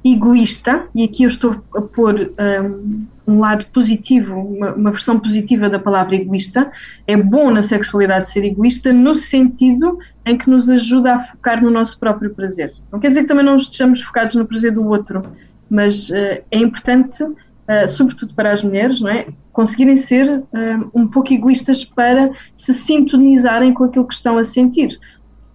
egoísta, 0.05 0.88
e 0.93 1.03
aqui 1.03 1.24
eu 1.24 1.27
estou 1.27 1.63
a 1.75 1.81
pôr 1.81 2.31
um, 2.39 3.07
um 3.27 3.39
lado 3.39 3.65
positivo, 3.74 4.35
uma, 4.35 4.74
uma, 4.74 4.91
versão 4.91 5.19
positiva 5.19 5.67
da 5.67 5.79
palavra 5.79 6.15
egoísta, 6.15 6.71
é 7.07 7.17
bom 7.17 7.50
na 7.50 7.63
sexualidade 7.63 8.29
ser 8.29 8.45
egoísta 8.45 8.93
no 8.93 9.15
sentido 9.15 9.97
em 10.24 10.38
que 10.38 10.47
nos 10.47 10.69
ajuda 10.69 11.15
a 11.15 11.19
focar 11.21 11.63
no 11.63 11.71
nosso 11.71 12.00
próprio 12.00 12.29
prazer. 12.35 12.71
Não 12.91 13.00
quer 13.00 13.07
dizer 13.07 13.21
que 13.21 13.27
também 13.27 13.43
não 13.43 13.55
estejamos 13.55 14.00
focados 14.01 14.35
no 14.35 14.45
prazer 14.45 14.74
do 14.74 14.85
outro, 14.85 15.24
mas 15.67 16.09
uh, 16.09 16.43
é 16.51 16.59
importante, 16.59 17.24
uh, 17.24 17.88
sobretudo 17.88 18.35
para 18.35 18.51
as 18.51 18.63
mulheres, 18.63 19.01
não 19.01 19.09
é? 19.09 19.25
conseguirem 19.51 19.97
ser 19.97 20.29
uh, 20.39 20.91
um 20.93 21.07
pouco 21.07 21.33
egoístas 21.33 21.83
para 21.83 22.29
se 22.55 22.75
sintonizarem 22.75 23.74
com 23.74 23.85
aquilo 23.85 24.07
que 24.07 24.13
estão 24.13 24.38
a 24.38 24.43
sentir. 24.43 25.00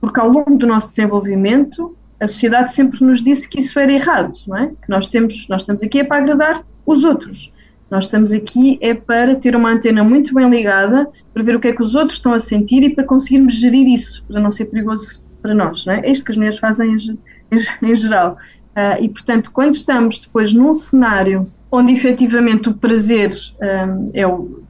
Porque 0.01 0.19
ao 0.19 0.29
longo 0.29 0.57
do 0.57 0.67
nosso 0.67 0.89
desenvolvimento, 0.89 1.95
a 2.21 2.29
sociedade 2.29 2.73
sempre 2.73 3.03
nos 3.05 3.23
disse 3.23 3.49
que 3.49 3.61
isso 3.61 3.79
era 3.79 3.91
errado, 3.91 4.33
não 4.47 4.57
é? 4.57 4.69
Que 4.69 4.89
nós 4.89 5.09
temos, 5.09 5.49
nós 5.49 5.63
estamos 5.63 5.83
aqui 5.83 6.01
é 6.01 6.05
para 6.05 6.19
agradar 6.19 6.65
os 6.85 7.03
outros. 7.03 7.53
Nós 7.91 8.05
estamos 8.05 8.33
aqui 8.33 8.79
é 8.81 8.95
para 8.95 9.35
ter 9.35 9.57
uma 9.57 9.71
antena 9.71 10.05
muito 10.05 10.33
bem 10.35 10.49
ligada, 10.49 11.09
para 11.33 11.43
ver 11.43 11.57
o 11.57 11.61
que 11.61 11.69
é 11.69 11.73
que 11.73 11.83
os 11.83 11.95
outros 11.95 12.19
estão 12.19 12.33
a 12.33 12.39
sentir 12.39 12.83
e 12.83 12.95
para 12.95 13.05
conseguirmos 13.05 13.55
gerir 13.55 13.89
isso, 13.89 14.25
para 14.27 14.41
não 14.41 14.51
ser 14.51 14.67
perigoso 14.67 15.23
para 15.43 15.55
nós, 15.55 15.87
não 15.87 15.95
é? 15.95 16.01
É 16.01 16.13
isto 16.13 16.25
que 16.25 16.31
as 16.31 16.37
mulheres 16.37 16.59
fazem 16.59 16.95
em, 16.95 16.97
em, 17.51 17.91
em 17.91 17.97
geral. 17.97 18.37
Uh, 18.77 19.03
e, 19.03 19.09
portanto, 19.09 19.51
quando 19.51 19.75
estamos 19.75 20.19
depois 20.19 20.55
num 20.55 20.73
cenário 20.73 21.51
onde 21.73 21.93
efetivamente 21.93 22.69
o 22.69 22.75
prazer 22.75 23.31
um, 23.61 24.11
é, 24.13 24.27
o, 24.27 24.63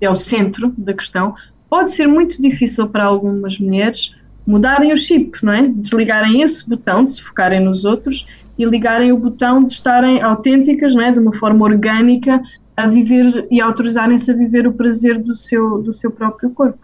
é 0.00 0.10
o 0.10 0.16
centro 0.16 0.72
da 0.76 0.92
questão, 0.92 1.34
pode 1.68 1.90
ser 1.92 2.06
muito 2.06 2.40
difícil 2.40 2.88
para 2.88 3.04
algumas 3.04 3.58
mulheres 3.58 4.14
mudarem 4.48 4.94
o 4.94 4.96
chip, 4.96 5.44
não 5.44 5.52
é? 5.52 5.68
Desligarem 5.68 6.40
esse 6.40 6.66
botão 6.66 7.04
de 7.04 7.12
se 7.12 7.22
focarem 7.22 7.60
nos 7.60 7.84
outros 7.84 8.26
e 8.56 8.64
ligarem 8.64 9.12
o 9.12 9.18
botão 9.18 9.62
de 9.62 9.74
estarem 9.74 10.22
autênticas, 10.22 10.94
não 10.94 11.02
é? 11.02 11.12
De 11.12 11.18
uma 11.18 11.34
forma 11.34 11.62
orgânica 11.66 12.40
a 12.74 12.86
viver 12.86 13.46
e 13.50 13.60
autorizarem-se 13.60 14.30
a 14.30 14.34
viver 14.34 14.66
o 14.66 14.72
prazer 14.72 15.18
do 15.18 15.34
seu, 15.34 15.82
do 15.82 15.92
seu 15.92 16.10
próprio 16.10 16.48
corpo. 16.48 16.78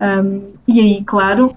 Um, 0.00 0.46
e 0.66 0.80
aí, 0.80 1.04
claro, 1.04 1.54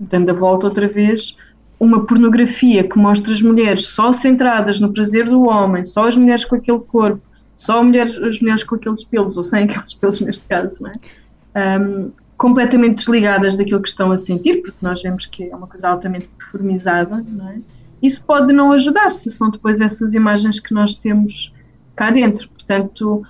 dando 0.00 0.30
a 0.30 0.32
volta 0.32 0.66
outra 0.66 0.88
vez, 0.88 1.36
uma 1.78 2.06
pornografia 2.06 2.82
que 2.82 2.98
mostra 2.98 3.30
as 3.30 3.42
mulheres 3.42 3.88
só 3.88 4.10
centradas 4.10 4.80
no 4.80 4.90
prazer 4.90 5.26
do 5.26 5.42
homem, 5.42 5.84
só 5.84 6.08
as 6.08 6.16
mulheres 6.16 6.46
com 6.46 6.56
aquele 6.56 6.80
corpo, 6.80 7.20
só 7.54 7.84
mulheres, 7.84 8.16
as 8.16 8.40
mulheres 8.40 8.64
com 8.64 8.76
aqueles 8.76 9.04
pelos, 9.04 9.36
ou 9.36 9.44
sem 9.44 9.64
aqueles 9.64 9.92
pelos 10.00 10.18
neste 10.22 10.44
caso, 10.46 10.82
não 10.82 10.92
é? 10.92 11.78
Um, 11.78 12.10
completamente 12.38 12.98
desligadas 12.98 13.56
daquilo 13.56 13.82
que 13.82 13.88
estão 13.88 14.12
a 14.12 14.16
sentir, 14.16 14.62
porque 14.62 14.78
nós 14.80 15.02
vemos 15.02 15.26
que 15.26 15.50
é 15.50 15.54
uma 15.54 15.66
coisa 15.66 15.88
altamente 15.88 16.30
performizada, 16.38 17.22
não 17.28 17.48
é? 17.48 17.58
Isso 18.00 18.24
pode 18.24 18.52
não 18.52 18.70
ajudar 18.72 19.10
se 19.10 19.28
são 19.28 19.50
depois 19.50 19.80
essas 19.80 20.14
imagens 20.14 20.60
que 20.60 20.72
nós 20.72 20.94
temos 20.94 21.52
cá 21.96 22.12
dentro. 22.12 22.48
Portanto, 22.50 23.26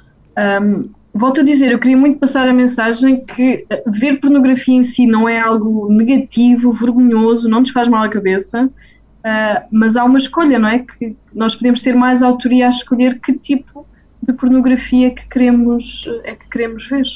um, 0.62 0.90
volto 1.14 1.40
a 1.40 1.42
dizer, 1.42 1.72
eu 1.72 1.78
queria 1.78 1.96
muito 1.96 2.18
passar 2.18 2.46
a 2.46 2.52
mensagem 2.52 3.24
que 3.24 3.64
eh, 3.70 3.82
ver 3.86 4.20
pornografia 4.20 4.74
em 4.74 4.82
si 4.82 5.06
não 5.06 5.26
é 5.26 5.40
algo 5.40 5.90
negativo, 5.90 6.70
vergonhoso, 6.70 7.48
não 7.48 7.60
nos 7.60 7.70
faz 7.70 7.88
mal 7.88 8.02
à 8.02 8.10
cabeça, 8.10 8.66
uh, 8.66 9.66
mas 9.72 9.96
há 9.96 10.04
uma 10.04 10.18
escolha, 10.18 10.58
não 10.58 10.68
é? 10.68 10.80
Que 10.80 11.16
nós 11.32 11.56
podemos 11.56 11.80
ter 11.80 11.96
mais 11.96 12.22
autoria 12.22 12.66
a 12.66 12.70
escolher 12.70 13.18
que 13.20 13.32
tipo 13.32 13.86
de 14.28 14.34
pornografia 14.34 15.10
que 15.10 15.26
queremos, 15.26 16.06
é 16.22 16.34
que 16.34 16.48
queremos 16.50 16.86
ver. 16.86 17.06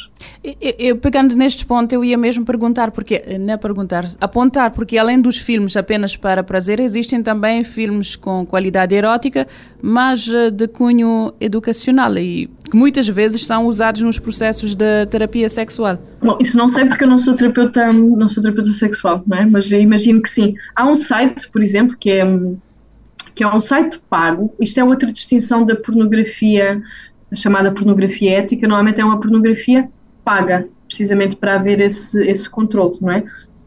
Eu, 0.43 0.75
eu, 0.79 0.97
pegando 0.97 1.37
neste 1.37 1.67
ponto, 1.67 1.93
eu 1.93 2.03
ia 2.03 2.17
mesmo 2.17 2.43
perguntar, 2.43 2.91
porque, 2.91 3.23
não 3.39 3.53
é 3.53 3.57
perguntar, 3.59 4.07
apontar, 4.19 4.71
porque 4.71 4.97
além 4.97 5.21
dos 5.21 5.37
filmes 5.37 5.77
apenas 5.77 6.17
para 6.17 6.43
prazer, 6.43 6.81
existem 6.81 7.23
também 7.23 7.63
filmes 7.65 8.17
com 8.17 8.47
qualidade 8.47 8.95
erótica, 8.95 9.47
mas 9.83 10.27
eh, 10.27 10.51
de 10.51 10.67
cunho 10.67 11.35
educacional 11.39 12.17
e 12.17 12.49
que 12.71 12.77
muitas 12.77 13.07
vezes 13.07 13.45
são 13.45 13.67
usados 13.67 14.01
nos 14.01 14.19
processos 14.19 14.75
de 14.75 15.05
terapia 15.07 15.49
sexual. 15.51 15.99
Bom, 16.23 16.39
isso 16.41 16.57
não 16.57 16.69
sei 16.69 16.87
porque 16.87 17.05
eu 17.05 17.09
não 17.09 17.19
sou 17.19 17.35
terapeuta, 17.35 17.93
não 17.93 18.29
sou 18.29 18.43
terapeuta 18.43 18.73
sexual, 18.73 19.23
não 19.27 19.37
é? 19.37 19.45
mas 19.45 19.71
imagino 19.71 20.23
que 20.23 20.31
sim. 20.31 20.55
Há 20.75 20.89
um 20.89 20.97
site, 20.97 21.51
por 21.51 21.61
exemplo, 21.61 21.95
que 21.99 22.11
é 22.11 22.25
que 23.35 23.45
é 23.45 23.49
um 23.49 23.61
site 23.61 24.01
pago. 24.11 24.55
Isto 24.61 24.81
é 24.81 24.85
outra 24.85 25.13
distinção 25.13 25.65
da 25.65 25.77
pornografia, 25.77 26.81
chamada 27.35 27.73
pornografia 27.73 28.39
ética. 28.39 28.67
Normalmente 28.67 29.01
é 29.01 29.05
uma 29.05 29.19
pornografia 29.19 29.89
paga, 30.25 30.69
precisamente 30.87 31.37
para 31.37 31.55
haver 31.55 31.81
esse, 31.81 32.23
esse 32.27 32.49
controle, 32.49 32.97
não 33.01 33.13
é? 33.13 33.25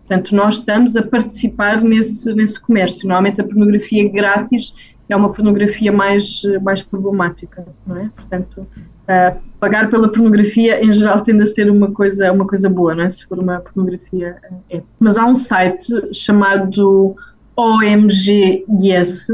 Portanto, 0.08 0.36
nós 0.36 0.56
estamos 0.56 0.96
a 0.96 1.02
participar 1.02 1.82
nesse, 1.82 2.32
nesse 2.36 2.62
comércio. 2.62 3.08
Normalmente 3.08 3.42
a 3.42 3.44
pornografia 3.44 4.08
grátis 4.08 4.76
é 5.10 5.16
uma 5.16 5.32
pornografia 5.32 5.92
mais, 5.92 6.42
mais 6.62 6.84
problemática, 6.84 7.66
não 7.88 7.98
é? 7.98 8.10
Portanto, 8.16 8.62
uh, 8.62 9.40
pagar 9.60 9.90
pela 9.90 10.12
pornografia 10.12 10.84
em 10.84 10.92
geral 10.92 11.22
tende 11.22 11.44
a 11.44 11.48
ser 11.48 11.72
uma 11.72 11.92
coisa, 11.92 12.32
uma 12.32 12.46
coisa 12.46 12.70
boa, 12.70 12.94
não 12.94 13.04
é? 13.04 13.10
Se 13.10 13.26
for 13.26 13.40
uma 13.40 13.60
pornografia 13.60 14.38
ética. 14.70 14.86
Mas 15.00 15.18
há 15.18 15.26
um 15.26 15.34
site 15.36 15.88
chamado 16.14 17.16
OMG 17.56 18.66
Yes, 18.82 19.28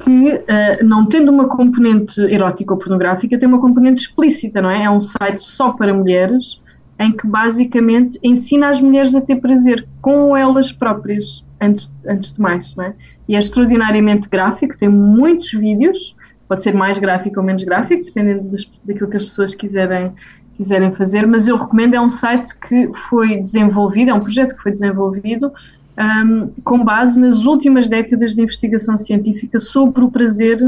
que 0.00 0.34
uh, 0.34 0.84
não 0.84 1.06
tendo 1.06 1.30
uma 1.30 1.48
componente 1.48 2.20
erótica 2.22 2.72
ou 2.72 2.78
pornográfica, 2.78 3.38
tem 3.38 3.48
uma 3.48 3.60
componente 3.60 4.02
explícita, 4.02 4.62
não 4.62 4.70
é? 4.70 4.84
É 4.84 4.90
um 4.90 5.00
site 5.00 5.40
só 5.40 5.72
para 5.72 5.92
mulheres, 5.92 6.60
em 6.98 7.12
que 7.12 7.26
basicamente 7.26 8.18
ensina 8.22 8.68
as 8.68 8.80
mulheres 8.80 9.14
a 9.14 9.20
ter 9.20 9.36
prazer 9.36 9.86
com 10.00 10.36
elas 10.36 10.72
próprias, 10.72 11.44
antes, 11.60 11.92
antes 12.06 12.32
de 12.32 12.40
mais, 12.40 12.74
não 12.76 12.84
é? 12.84 12.94
E 13.28 13.36
é 13.36 13.38
extraordinariamente 13.38 14.28
gráfico, 14.28 14.76
tem 14.76 14.88
muitos 14.88 15.52
vídeos, 15.52 16.14
pode 16.48 16.62
ser 16.62 16.74
mais 16.74 16.98
gráfico 16.98 17.40
ou 17.40 17.46
menos 17.46 17.62
gráfico, 17.62 18.04
dependendo 18.04 18.50
das, 18.50 18.68
daquilo 18.84 19.08
que 19.08 19.16
as 19.16 19.24
pessoas 19.24 19.54
quiserem, 19.54 20.12
quiserem 20.56 20.92
fazer, 20.92 21.26
mas 21.26 21.46
eu 21.48 21.56
recomendo, 21.56 21.94
é 21.94 22.00
um 22.00 22.08
site 22.08 22.58
que 22.58 22.90
foi 23.08 23.36
desenvolvido, 23.36 24.10
é 24.10 24.14
um 24.14 24.20
projeto 24.20 24.54
que 24.54 24.62
foi 24.62 24.72
desenvolvido 24.72 25.52
um, 26.00 26.48
com 26.64 26.82
base 26.82 27.20
nas 27.20 27.44
últimas 27.44 27.88
décadas 27.88 28.34
de 28.34 28.42
investigação 28.42 28.96
científica 28.96 29.58
sobre 29.58 30.02
o 30.02 30.10
prazer 30.10 30.58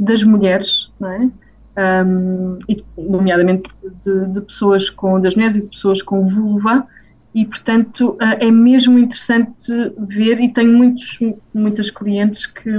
das 0.00 0.22
mulheres, 0.22 0.90
não 0.98 1.12
é? 1.12 1.30
Um, 1.80 2.58
e, 2.68 2.82
nomeadamente 2.96 3.68
de, 4.02 4.32
de, 4.32 4.40
pessoas 4.40 4.90
com, 4.90 5.20
das 5.20 5.36
mulheres 5.36 5.56
e 5.56 5.60
de 5.60 5.68
pessoas 5.68 6.02
com 6.02 6.26
vulva, 6.26 6.86
e 7.34 7.44
portanto 7.44 8.16
uh, 8.20 8.36
é 8.40 8.50
mesmo 8.50 8.98
interessante 8.98 9.70
ver, 9.98 10.40
e 10.40 10.52
tenho 10.52 10.76
muitos, 10.76 11.18
muitas 11.54 11.90
clientes 11.90 12.46
que, 12.46 12.72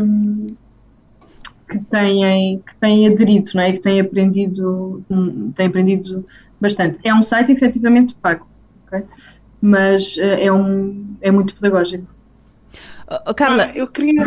que, 1.70 1.80
têm, 1.80 2.60
que 2.60 2.76
têm 2.76 3.08
aderido, 3.08 3.50
não 3.54 3.62
é? 3.62 3.72
que 3.72 3.80
têm 3.80 4.02
aprendido, 4.02 5.06
têm 5.56 5.68
aprendido 5.68 6.26
bastante. 6.60 7.00
É 7.04 7.14
um 7.14 7.24
site 7.24 7.54
efetivamente 7.54 8.16
pago. 8.16 8.46
Okay? 8.88 9.04
Mas 9.62 10.16
uh, 10.18 10.22
é, 10.22 10.52
um, 10.52 11.16
é 11.22 11.32
muito 11.32 11.56
pedagógico. 11.56 12.06
Uh, 13.08 13.34
Carla, 13.34 13.72
eu 13.76 13.88
queria 13.88 14.26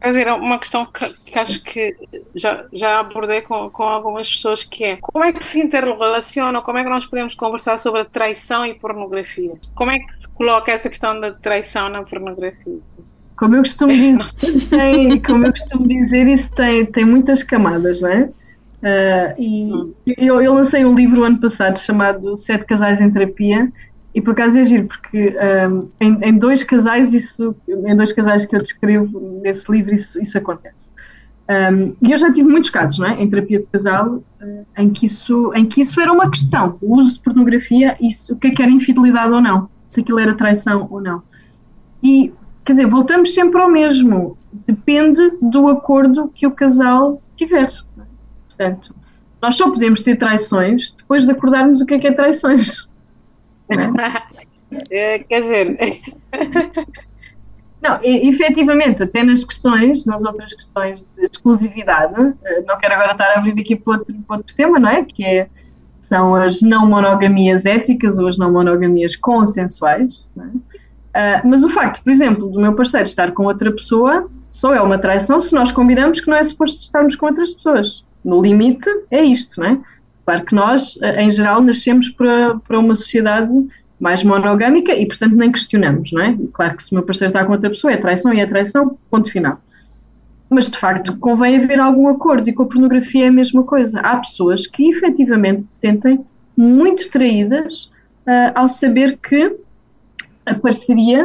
quer 0.00 0.08
dizer, 0.08 0.26
é 0.26 0.32
uma 0.32 0.58
questão 0.58 0.86
que, 0.86 1.06
que, 1.30 1.38
acho 1.38 1.62
que 1.62 1.94
já, 2.34 2.64
já 2.72 3.00
abordei 3.00 3.42
com, 3.42 3.68
com 3.70 3.82
algumas 3.82 4.34
pessoas 4.34 4.64
que 4.64 4.82
é 4.82 4.98
como 5.00 5.24
é 5.24 5.32
que 5.32 5.44
se 5.44 5.60
interrelaciona, 5.60 6.62
como 6.62 6.78
é 6.78 6.82
que 6.82 6.88
nós 6.88 7.06
podemos 7.06 7.34
conversar 7.34 7.78
sobre 7.78 8.00
a 8.00 8.04
traição 8.04 8.64
e 8.64 8.74
pornografia? 8.74 9.52
Como 9.74 9.90
é 9.90 9.98
que 9.98 10.18
se 10.18 10.32
coloca 10.32 10.72
essa 10.72 10.88
questão 10.88 11.20
da 11.20 11.32
traição 11.32 11.88
na 11.90 12.02
pornografia? 12.02 12.78
Como 13.36 13.56
eu 13.56 13.62
costumo 13.62 13.92
dizer, 13.92 14.24
tem, 14.70 15.20
como 15.20 15.46
eu 15.46 15.50
costumo 15.50 15.86
dizer 15.86 16.26
isso 16.26 16.54
tem, 16.54 16.86
tem 16.86 17.04
muitas 17.04 17.42
camadas, 17.42 18.00
não 18.00 18.10
é? 18.10 18.30
Uh, 18.80 19.36
e 19.38 19.64
hum. 19.64 19.92
eu, 20.06 20.40
eu, 20.40 20.54
lancei 20.54 20.86
um 20.86 20.94
livro 20.94 21.22
ano 21.22 21.38
passado 21.38 21.78
chamado 21.78 22.34
Sete 22.38 22.64
Casais 22.64 22.98
em 22.98 23.10
Terapia 23.10 23.70
e 24.14 24.22
por 24.22 24.30
acaso 24.32 24.58
é 24.58 24.64
giro 24.64 24.86
porque 24.86 25.36
um, 25.70 25.88
em, 26.00 26.18
em, 26.22 26.38
dois 26.38 26.64
casais 26.64 27.12
isso 27.12 27.54
em 27.68 27.94
dois 27.94 28.10
casais 28.12 28.46
que 28.46 28.56
eu 28.56 28.62
descrevo 28.62 29.40
nesse 29.42 29.70
livro 29.70 29.94
isso, 29.94 30.20
isso 30.20 30.38
acontece 30.38 30.90
um, 31.48 31.94
e 32.00 32.10
eu 32.10 32.16
já 32.16 32.32
tive 32.32 32.48
muitos 32.48 32.70
casos 32.70 32.98
não 32.98 33.06
é? 33.06 33.22
em 33.22 33.28
terapia 33.28 33.60
de 33.60 33.66
casal 33.66 34.14
uh, 34.14 34.66
em 34.78 34.88
que 34.88 35.04
isso 35.04 35.52
em 35.54 35.66
que 35.66 35.82
isso 35.82 36.00
era 36.00 36.10
uma 36.10 36.30
questão 36.30 36.78
o 36.80 36.98
uso 36.98 37.14
de 37.14 37.20
pornografia 37.20 37.96
isso 38.00 38.32
o 38.32 38.36
que 38.36 38.48
é 38.48 38.50
que 38.50 38.62
era 38.62 38.70
infidelidade 38.70 39.32
ou 39.32 39.40
não 39.40 39.68
se 39.86 40.00
aquilo 40.00 40.18
era 40.18 40.34
traição 40.34 40.88
ou 40.90 41.02
não 41.02 41.22
e 42.02 42.32
quer 42.64 42.72
dizer 42.72 42.86
voltamos 42.86 43.34
sempre 43.34 43.60
ao 43.60 43.70
mesmo 43.70 44.36
depende 44.66 45.32
do 45.40 45.68
acordo 45.68 46.28
que 46.34 46.46
o 46.46 46.50
casal 46.50 47.22
tiver 47.36 47.68
Portanto, 48.60 48.94
nós 49.40 49.56
só 49.56 49.70
podemos 49.70 50.02
ter 50.02 50.16
traições 50.16 50.90
depois 50.90 51.24
de 51.24 51.32
acordarmos 51.32 51.80
o 51.80 51.86
que 51.86 51.94
é 51.94 51.98
que 51.98 52.06
é 52.08 52.12
traições. 52.12 52.86
É? 54.88 55.18
Quer 55.18 55.40
dizer. 55.40 55.78
Não, 57.82 57.98
e, 58.04 58.28
efetivamente, 58.28 59.02
até 59.02 59.24
nas 59.24 59.42
questões, 59.42 60.06
nas 60.06 60.24
outras 60.24 60.54
questões 60.54 61.02
de 61.02 61.24
exclusividade, 61.24 62.34
eh, 62.44 62.62
não 62.68 62.78
quero 62.78 62.94
agora 62.94 63.10
estar 63.10 63.30
a 63.30 63.38
abrir 63.38 63.60
aqui 63.60 63.74
para 63.74 63.94
outro, 63.94 64.14
para 64.28 64.36
outro 64.36 64.54
tema, 64.54 64.78
não 64.78 64.88
é? 64.88 65.04
Que 65.04 65.24
é, 65.24 65.48
são 65.98 66.36
as 66.36 66.62
não 66.62 66.86
monogamias 66.86 67.66
éticas 67.66 68.16
ou 68.16 68.28
as 68.28 68.38
não 68.38 68.52
monogamias 68.52 69.16
consensuais, 69.16 70.28
é? 70.38 70.42
uh, 70.42 71.48
mas 71.48 71.64
o 71.64 71.70
facto, 71.70 72.04
por 72.04 72.10
exemplo, 72.10 72.48
do 72.48 72.60
meu 72.60 72.76
parceiro 72.76 73.06
estar 73.06 73.32
com 73.32 73.46
outra 73.46 73.72
pessoa 73.72 74.30
Só 74.52 74.72
é 74.72 74.80
uma 74.80 74.98
traição 74.98 75.40
se 75.40 75.52
nós 75.52 75.72
combinamos 75.72 76.20
que 76.20 76.28
não 76.28 76.36
é 76.36 76.44
suposto 76.44 76.80
estarmos 76.80 77.16
com 77.16 77.26
outras 77.26 77.52
pessoas. 77.54 78.04
No 78.24 78.40
limite, 78.42 78.88
é 79.10 79.22
isto, 79.22 79.60
não 79.60 79.66
é? 79.66 79.78
Claro 80.24 80.44
que 80.44 80.54
nós, 80.54 80.98
em 81.18 81.30
geral, 81.30 81.62
nascemos 81.62 82.10
para, 82.10 82.56
para 82.60 82.78
uma 82.78 82.94
sociedade 82.94 83.52
mais 84.00 84.24
monogâmica 84.24 84.92
e, 84.92 85.06
portanto, 85.06 85.36
nem 85.36 85.52
questionamos, 85.52 86.10
não 86.12 86.22
é? 86.22 86.36
Claro 86.52 86.76
que 86.76 86.82
se 86.82 86.92
o 86.92 86.94
meu 86.94 87.04
parceiro 87.04 87.30
está 87.30 87.44
com 87.44 87.52
outra 87.52 87.68
pessoa 87.68 87.92
é 87.92 87.96
traição 87.96 88.32
e 88.32 88.40
é 88.40 88.46
traição, 88.46 88.96
ponto 89.10 89.30
final. 89.30 89.60
Mas, 90.48 90.68
de 90.68 90.78
facto, 90.78 91.16
convém 91.18 91.62
haver 91.62 91.78
algum 91.78 92.08
acordo 92.08 92.48
e 92.48 92.52
com 92.52 92.64
a 92.64 92.66
pornografia 92.66 93.26
é 93.26 93.28
a 93.28 93.32
mesma 93.32 93.62
coisa. 93.62 94.00
Há 94.00 94.16
pessoas 94.16 94.66
que 94.66 94.90
efetivamente 94.90 95.64
se 95.64 95.78
sentem 95.78 96.24
muito 96.56 97.08
traídas 97.10 97.84
uh, 98.26 98.52
ao 98.54 98.68
saber 98.68 99.18
que 99.18 99.56
a 100.46 100.54
parceria 100.54 101.24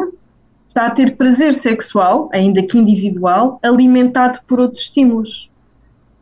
está 0.67 0.87
a 0.87 0.91
ter 0.91 1.15
prazer 1.15 1.53
sexual, 1.53 2.29
ainda 2.33 2.61
que 2.61 2.77
individual, 2.77 3.59
alimentado 3.63 4.39
por 4.45 4.59
outros 4.59 4.83
estímulos. 4.83 5.49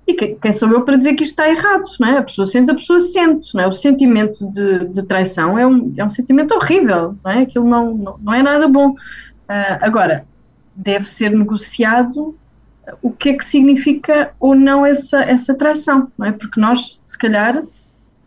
E 0.06 0.14
quem 0.14 0.52
sou 0.52 0.70
eu 0.70 0.84
para 0.84 0.98
dizer 0.98 1.14
que 1.14 1.24
isto 1.24 1.32
está 1.32 1.50
errado, 1.50 1.84
não 2.00 2.10
é? 2.10 2.18
A 2.18 2.24
pessoa 2.24 2.46
sente, 2.46 2.70
a 2.70 2.76
pessoa 2.76 3.00
sente, 3.00 3.54
não 3.56 3.64
é? 3.64 3.68
O 3.68 3.74
sentimento 3.74 4.50
de, 4.50 4.88
de 4.90 5.04
traição 5.04 5.58
é 5.58 5.66
um, 5.66 5.94
é 5.96 6.04
um 6.04 6.10
sentimento 6.10 6.54
horrível, 6.54 7.16
não 7.24 7.32
é? 7.32 7.40
Aquilo 7.44 7.68
não, 7.68 7.96
não, 7.96 8.18
não 8.18 8.34
é 8.34 8.44
nada 8.44 8.68
bom. 8.68 8.90
Uh, 8.92 9.78
agora, 9.80 10.26
deve 10.76 11.10
ser 11.10 11.32
negociado 11.32 12.36
o 13.02 13.12
que 13.12 13.30
é 13.30 13.34
que 13.34 13.46
significa 13.46 14.34
ou 14.40 14.54
não 14.56 14.86
essa, 14.86 15.22
essa 15.24 15.56
traição, 15.56 16.12
não 16.18 16.28
é? 16.28 16.32
Porque 16.34 16.60
nós, 16.60 17.00
se 17.04 17.18
calhar, 17.18 17.64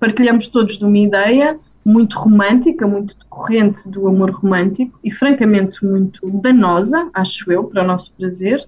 partilhamos 0.00 0.48
todos 0.48 0.78
de 0.78 0.84
uma 0.84 0.98
ideia 0.98 1.58
muito 1.84 2.18
romântica, 2.18 2.86
muito 2.86 3.16
decorrente 3.16 3.88
do 3.88 4.08
amor 4.08 4.30
romântico 4.30 4.98
e, 5.04 5.10
francamente, 5.10 5.84
muito 5.84 6.28
danosa, 6.40 7.08
acho 7.14 7.50
eu, 7.52 7.64
para 7.64 7.84
o 7.84 7.86
nosso 7.86 8.12
prazer, 8.14 8.66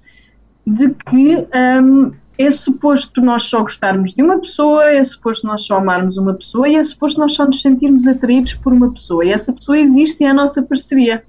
de 0.66 0.90
que 0.90 1.46
um, 1.82 2.12
é 2.38 2.50
suposto 2.50 3.20
nós 3.20 3.44
só 3.44 3.62
gostarmos 3.62 4.12
de 4.12 4.22
uma 4.22 4.38
pessoa, 4.38 4.84
é 4.84 5.02
suposto 5.02 5.46
nós 5.46 5.66
só 5.66 5.78
amarmos 5.78 6.16
uma 6.16 6.34
pessoa 6.34 6.68
e 6.68 6.76
é 6.76 6.82
suposto 6.82 7.20
nós 7.20 7.34
só 7.34 7.44
nos 7.44 7.60
sentirmos 7.60 8.06
atraídos 8.06 8.54
por 8.54 8.72
uma 8.72 8.92
pessoa. 8.92 9.24
E 9.24 9.30
essa 9.30 9.52
pessoa 9.52 9.78
existe 9.78 10.22
e 10.22 10.26
é 10.26 10.30
a 10.30 10.34
nossa 10.34 10.62
parceria. 10.62 11.24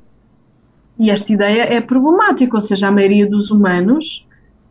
E 1.00 1.10
esta 1.10 1.34
ideia 1.34 1.64
é 1.64 1.82
problemática, 1.82 2.56
ou 2.56 2.62
seja, 2.62 2.88
a 2.88 2.92
maioria 2.92 3.28
dos 3.28 3.50
humanos 3.50 4.28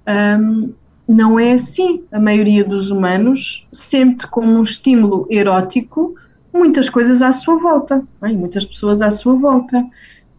um, 0.06 0.72
não 1.08 1.40
é 1.40 1.54
assim. 1.54 2.04
A 2.12 2.20
maioria 2.20 2.62
dos 2.62 2.90
humanos 2.90 3.66
sente 3.72 4.26
como 4.28 4.48
um 4.52 4.62
estímulo 4.62 5.26
erótico 5.30 6.14
muitas 6.52 6.88
coisas 6.88 7.22
à 7.22 7.32
sua 7.32 7.56
volta, 7.56 8.02
é? 8.22 8.28
muitas 8.28 8.64
pessoas 8.64 9.02
à 9.02 9.10
sua 9.10 9.34
volta. 9.34 9.84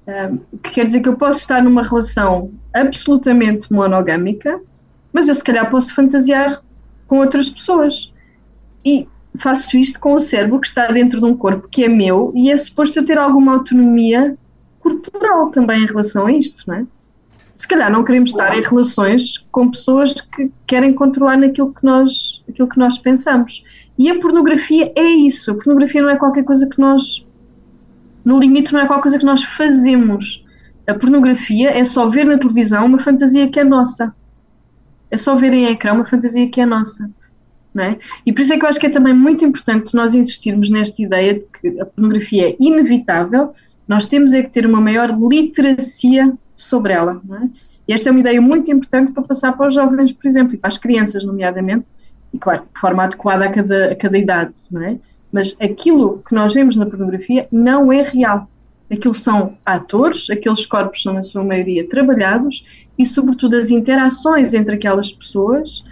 Um, 0.08 0.40
o 0.54 0.58
que 0.58 0.72
quer 0.72 0.86
dizer 0.86 1.02
que 1.02 1.10
eu 1.10 1.16
posso 1.16 1.40
estar 1.40 1.64
numa 1.64 1.84
relação 1.84 2.52
absolutamente 2.74 3.72
monogâmica, 3.72 4.60
mas 5.12 5.28
eu 5.28 5.36
se 5.36 5.44
calhar 5.44 5.70
posso 5.70 5.94
fantasiar 5.94 6.62
com 7.08 7.20
outras 7.20 7.50
pessoas. 7.50 8.14
E 8.86 9.08
faço 9.38 9.78
isto 9.78 10.00
com 10.00 10.14
o 10.14 10.20
cérebro 10.20 10.60
que 10.60 10.68
está 10.68 10.88
dentro 10.92 11.20
de 11.20 11.26
um 11.26 11.36
corpo 11.36 11.68
que 11.70 11.84
é 11.84 11.88
meu 11.88 12.32
e 12.36 12.52
é 12.52 12.58
suposto 12.58 13.00
eu 13.00 13.06
ter 13.06 13.18
alguma 13.18 13.54
autonomia 13.54 14.38
corporal 14.80 15.50
também 15.52 15.84
em 15.84 15.86
relação 15.86 16.26
a 16.28 16.32
isto, 16.32 16.64
não 16.68 16.76
é? 16.76 16.86
Se 17.56 17.68
calhar 17.68 17.92
não 17.92 18.06
queremos 18.06 18.30
estar 18.30 18.58
em 18.58 18.62
relações 18.62 19.46
com 19.52 19.70
pessoas 19.70 20.22
que 20.22 20.50
querem 20.66 20.94
controlar 20.94 21.38
naquilo 21.38 21.74
que 21.74 21.84
nós, 21.84 22.42
aquilo 22.48 22.70
que 22.70 22.80
nós 22.80 22.98
pensamos. 22.98 23.66
E 23.98 24.10
a 24.10 24.18
pornografia 24.18 24.94
é 24.96 25.04
isso. 25.04 25.52
A 25.52 25.56
pornografia 25.56 26.02
não 26.02 26.10
é 26.10 26.16
qualquer 26.16 26.46
coisa 26.46 26.70
que 26.70 26.80
nós, 26.80 27.28
no 28.24 28.40
limite, 28.40 28.72
não 28.72 28.80
é 28.80 28.88
qualquer 28.88 29.02
coisa 29.02 29.20
que 29.20 29.26
nós 29.26 29.44
fazemos. 29.44 30.42
A 30.88 30.94
pornografia 30.94 31.70
é 31.78 31.84
só 31.84 32.08
ver 32.08 32.26
na 32.26 32.38
televisão 32.38 32.86
uma 32.86 33.00
fantasia 33.00 33.50
que 33.50 33.60
é 33.60 33.64
nossa. 33.66 34.16
É 35.12 35.18
só 35.18 35.36
ver 35.36 35.54
em 35.54 35.66
ecrã 35.66 35.94
uma 35.94 36.06
fantasia 36.06 36.50
que 36.50 36.62
é 36.62 36.66
nossa. 36.66 37.10
Não 37.74 37.84
é? 37.84 38.00
E 38.26 38.34
por 38.34 38.42
isso 38.42 38.54
é 38.54 38.58
que 38.58 38.66
eu 38.66 38.70
acho 38.70 38.80
que 38.80 38.88
é 38.88 38.90
também 38.90 39.14
muito 39.14 39.46
importante 39.46 39.94
nós 39.94 40.16
insistirmos 40.16 40.70
nesta 40.70 41.02
ideia 41.02 41.36
de 41.36 41.46
que 41.46 41.80
a 41.80 41.86
pornografia 41.86 42.50
é 42.50 42.56
inevitável, 42.60 43.54
nós 43.88 44.06
temos 44.06 44.34
é 44.34 44.44
que 44.44 44.50
ter 44.50 44.66
uma 44.66 44.82
maior 44.82 45.16
literacia 45.20 46.34
sobre 46.56 46.94
ela. 46.94 47.22
É? 47.32 47.48
E 47.88 47.94
esta 47.94 48.10
é 48.10 48.12
uma 48.12 48.20
ideia 48.20 48.40
muito 48.40 48.72
importante 48.72 49.12
para 49.12 49.24
passar 49.24 49.58
para 49.58 49.68
os 49.68 49.74
jovens, 49.74 50.12
por 50.12 50.28
exemplo, 50.28 50.54
e 50.54 50.58
para 50.58 50.68
as 50.68 50.78
crianças, 50.78 51.24
nomeadamente, 51.24 51.92
e 52.32 52.38
claro, 52.38 52.62
de 52.72 52.80
forma 52.80 53.04
adequada 53.04 53.46
a 53.46 53.50
cada, 53.50 53.92
a 53.92 53.96
cada 53.96 54.18
idade, 54.18 54.58
não 54.72 54.84
é? 54.84 54.98
Mas 55.32 55.56
aquilo 55.60 56.22
que 56.28 56.36
nós 56.36 56.54
vemos 56.54 56.76
na 56.76 56.86
pornografia 56.86 57.48
não 57.52 57.92
é 57.92 58.04
real. 58.04 58.48
Aquilo 58.92 59.14
são 59.14 59.58
atores, 59.66 60.30
aqueles 60.30 60.66
corpos 60.66 61.02
são, 61.02 61.14
na 61.14 61.24
sua 61.24 61.44
maioria, 61.44 61.88
trabalhados 61.88 62.64
e, 63.00 63.06
sobretudo, 63.06 63.56
as 63.56 63.72
interações 63.72 64.54
entre 64.54 64.76
aquelas 64.76 65.12
pessoas 65.12 65.84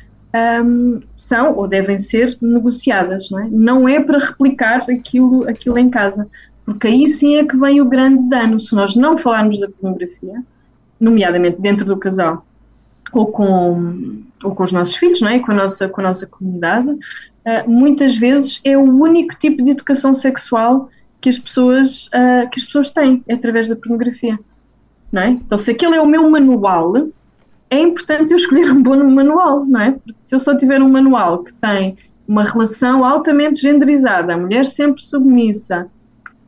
um, 0.64 1.00
são 1.16 1.56
ou 1.56 1.68
devem 1.68 1.98
ser 1.98 2.38
negociadas, 2.42 3.30
não 3.32 3.40
é? 3.40 3.48
Não 3.50 3.90
é 3.90 4.04
para 4.04 4.20
replicar 4.20 4.80
aquilo, 4.90 5.48
aquilo 5.48 5.80
em 5.80 5.90
casa, 5.90 6.28
porque 6.66 6.88
aí 6.88 7.08
sim 7.08 7.38
é 7.38 7.46
que 7.46 7.58
vem 7.58 7.80
o 7.80 7.86
grande 7.86 8.30
dano. 8.30 8.60
Se 8.60 8.76
nós 8.76 8.94
não 8.94 9.18
falarmos 9.18 9.58
da 9.58 9.70
pornografia, 9.70 10.44
nomeadamente 11.00 11.62
dentro 11.62 11.86
do 11.86 11.96
casal 11.96 12.46
ou 13.14 13.28
com, 13.28 14.22
ou 14.44 14.54
com 14.54 14.64
os 14.64 14.74
nossos 14.74 14.98
filhos, 14.98 15.22
não 15.22 15.30
é? 15.30 15.40
com, 15.40 15.54
a 15.54 15.56
nossa, 15.56 15.88
com 15.88 16.02
a 16.02 16.04
nossa 16.04 16.28
comunidade, 16.28 16.90
uh, 16.90 17.70
muitas 17.70 18.18
vezes 18.18 18.60
é 18.66 18.78
o 18.78 18.82
único 18.82 19.34
tipo 19.38 19.64
de 19.64 19.72
educação 19.72 20.14
sexual 20.14 20.90
que 21.22 21.30
as 21.30 21.40
pessoas, 21.40 22.08
uh, 22.08 22.50
que 22.52 22.60
as 22.60 22.66
pessoas 22.66 22.90
têm, 22.90 23.24
através 23.32 23.70
da 23.70 23.78
pornografia. 23.78 24.38
Não 25.12 25.22
é? 25.22 25.30
Então, 25.30 25.58
se 25.58 25.72
aquele 25.72 25.96
é 25.96 26.02
o 26.02 26.06
meu 26.06 26.30
manual, 26.30 26.94
é 27.70 27.82
importante 27.82 28.32
eu 28.32 28.38
escolher 28.38 28.72
um 28.72 28.82
bom 28.82 28.98
manual, 29.10 29.66
não 29.66 29.80
é? 29.80 29.92
Porque 29.92 30.16
se 30.24 30.36
eu 30.36 30.40
só 30.40 30.56
tiver 30.56 30.82
um 30.82 30.90
manual 30.90 31.44
que 31.44 31.54
tem 31.54 31.98
uma 32.28 32.44
relação 32.44 33.06
altamente 33.06 33.62
genderizada, 33.62 34.34
a 34.34 34.38
mulher 34.38 34.66
sempre 34.66 35.02
submissa, 35.02 35.88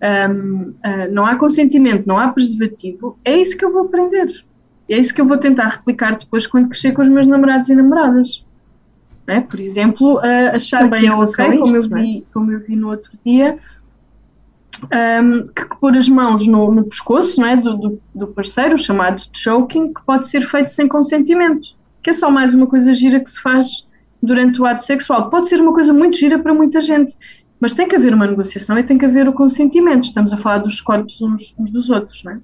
um, 0.01 0.61
uh, 0.61 0.75
ah, 0.83 1.07
não 1.09 1.25
há 1.25 1.35
consentimento, 1.35 2.05
não 2.05 2.17
há 2.17 2.29
preservativo, 2.29 3.17
é 3.23 3.37
isso 3.37 3.57
que 3.57 3.63
eu 3.63 3.71
vou 3.71 3.83
aprender. 3.83 4.27
É 4.89 4.97
isso 4.97 5.13
que 5.13 5.21
eu 5.21 5.27
vou 5.27 5.37
tentar 5.37 5.67
replicar 5.67 6.17
depois 6.17 6.47
quando 6.47 6.69
crescer 6.69 6.93
com 6.93 7.01
os 7.01 7.09
meus 7.09 7.27
namorados 7.27 7.69
e 7.69 7.75
namoradas. 7.75 8.43
É? 9.27 9.39
Por 9.39 9.59
exemplo, 9.59 10.17
uh, 10.17 10.55
achar 10.55 10.89
que 10.89 11.05
é 11.05 11.13
ok, 11.13 11.59
como, 11.59 11.75
eu 11.75 11.83
é? 11.83 12.01
vi, 12.01 12.27
como 12.33 12.51
eu 12.51 12.59
vi 12.61 12.75
no 12.75 12.89
outro 12.89 13.11
dia, 13.23 13.59
um, 14.83 15.47
que, 15.47 15.65
pôr 15.79 15.95
as 15.95 16.09
mãos 16.09 16.45
no, 16.47 16.71
no 16.71 16.83
pescoço 16.83 17.39
não 17.39 17.47
é? 17.47 17.55
do, 17.55 17.77
do, 17.77 18.01
do, 18.13 18.27
parceiro, 18.27 18.77
chamado 18.77 19.21
choking, 19.33 19.93
que 19.93 20.01
pode 20.05 20.27
ser 20.27 20.41
feito 20.49 20.71
sem 20.71 20.87
consentimento, 20.87 21.69
que 22.03 22.09
é 22.09 22.13
só 22.13 22.29
mais 22.29 22.53
uma 22.53 22.67
coisa 22.67 22.93
gira 22.93 23.19
que 23.19 23.29
se 23.29 23.41
faz 23.41 23.87
durante 24.21 24.61
o 24.61 24.65
ato 24.65 24.83
sexual. 24.83 25.29
Pode 25.29 25.47
ser 25.47 25.59
uma 25.61 25.73
coisa 25.73 25.93
muito 25.93 26.17
gira 26.17 26.39
para 26.39 26.53
muita 26.53 26.81
gente, 26.81 27.13
mas 27.59 27.73
tem 27.73 27.87
que 27.87 27.95
haver 27.95 28.13
uma 28.13 28.27
negociação 28.27 28.77
e 28.77 28.83
tem 28.83 28.97
que 28.97 29.05
haver 29.05 29.27
o 29.27 29.33
consentimento. 29.33 30.05
Estamos 30.05 30.33
a 30.33 30.37
falar 30.37 30.59
dos 30.59 30.81
corpos 30.81 31.21
uns, 31.21 31.53
uns 31.57 31.69
dos 31.71 31.89
outros, 31.89 32.23
não 32.23 32.33
é? 32.33 32.39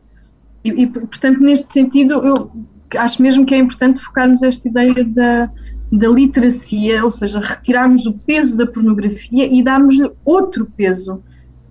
E, 0.64 0.70
e, 0.70 0.88
portanto, 0.88 1.40
neste 1.42 1.72
sentido, 1.72 2.14
eu 2.26 2.52
acho 2.98 3.22
mesmo 3.22 3.46
que 3.46 3.54
é 3.54 3.58
importante 3.58 4.02
focarmos 4.02 4.42
esta 4.42 4.68
ideia 4.68 5.04
da, 5.04 5.50
da 5.92 6.08
literacia, 6.08 7.04
ou 7.04 7.12
seja, 7.12 7.40
retirarmos 7.40 8.06
o 8.06 8.14
peso 8.14 8.58
da 8.58 8.66
pornografia 8.66 9.48
e 9.52 9.64
darmos-lhe 9.64 10.10
outro 10.24 10.66
peso, 10.76 11.24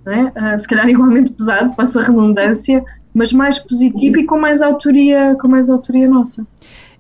é? 0.06 0.54
uh, 0.54 0.60
se 0.60 0.68
calhar 0.68 0.88
igualmente 0.88 1.32
pesado, 1.32 1.74
passa 1.74 2.00
a 2.00 2.04
redundância, 2.04 2.84
mas 3.12 3.32
mais 3.32 3.58
positivo 3.58 4.18
e 4.18 4.24
com 4.24 4.38
mais 4.38 4.60
autoria, 4.60 5.36
com 5.40 5.48
mais 5.48 5.70
autoria 5.70 6.08
nossa. 6.08 6.46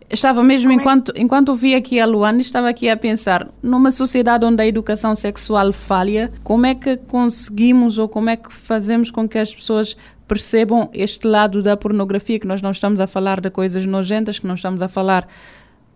Estava 0.08 0.44
mesmo, 0.44 0.70
é 0.70 0.74
enquanto, 0.74 1.12
enquanto 1.16 1.48
ouvi 1.48 1.74
aqui 1.74 1.98
a 1.98 2.06
Luana, 2.06 2.40
estava 2.40 2.68
aqui 2.68 2.88
a 2.88 2.96
pensar, 2.96 3.48
numa 3.62 3.90
sociedade 3.90 4.44
onde 4.44 4.62
a 4.62 4.66
educação 4.66 5.14
sexual 5.14 5.72
falha, 5.72 6.30
como 6.42 6.66
é 6.66 6.74
que 6.74 6.96
conseguimos 6.96 7.98
ou 7.98 8.08
como 8.08 8.30
é 8.30 8.36
que 8.36 8.52
fazemos 8.52 9.10
com 9.10 9.28
que 9.28 9.38
as 9.38 9.54
pessoas 9.54 9.96
percebam 10.28 10.88
este 10.92 11.26
lado 11.26 11.62
da 11.62 11.76
pornografia, 11.76 12.38
que 12.38 12.46
nós 12.46 12.62
não 12.62 12.70
estamos 12.70 13.00
a 13.00 13.06
falar 13.06 13.40
de 13.40 13.50
coisas 13.50 13.84
nojentas, 13.86 14.38
que 14.38 14.46
não 14.46 14.54
estamos 14.54 14.82
a 14.82 14.88
falar 14.88 15.26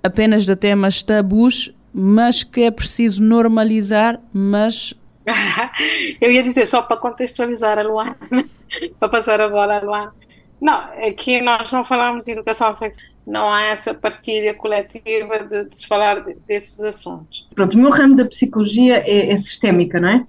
apenas 0.02 0.44
de 0.44 0.56
temas 0.56 1.02
tabus, 1.02 1.72
mas 1.92 2.42
que 2.42 2.62
é 2.62 2.70
preciso 2.70 3.22
normalizar, 3.22 4.20
mas... 4.32 4.94
Eu 6.20 6.30
ia 6.30 6.42
dizer, 6.42 6.66
só 6.66 6.82
para 6.82 6.96
contextualizar 6.96 7.78
a 7.78 7.82
Luana, 7.82 8.16
para 8.98 9.08
passar 9.08 9.40
a 9.40 9.48
bola 9.48 9.78
a 9.78 9.80
Luana. 9.80 10.12
Não, 10.60 10.74
aqui 11.06 11.40
nós 11.40 11.70
não 11.72 11.84
falamos 11.84 12.24
de 12.24 12.32
educação 12.32 12.72
sexual, 12.72 13.06
não 13.26 13.52
há 13.52 13.62
essa 13.62 13.94
partilha 13.94 14.54
coletiva 14.54 15.38
de, 15.48 15.66
de 15.66 15.78
se 15.78 15.86
falar 15.86 16.24
de, 16.24 16.34
desses 16.46 16.80
assuntos. 16.80 17.46
Pronto, 17.54 17.74
o 17.74 17.78
meu 17.78 17.90
ramo 17.90 18.16
da 18.16 18.24
psicologia 18.24 18.96
é, 19.06 19.30
é 19.30 19.36
sistémica, 19.36 20.00
não 20.00 20.08
é? 20.08 20.26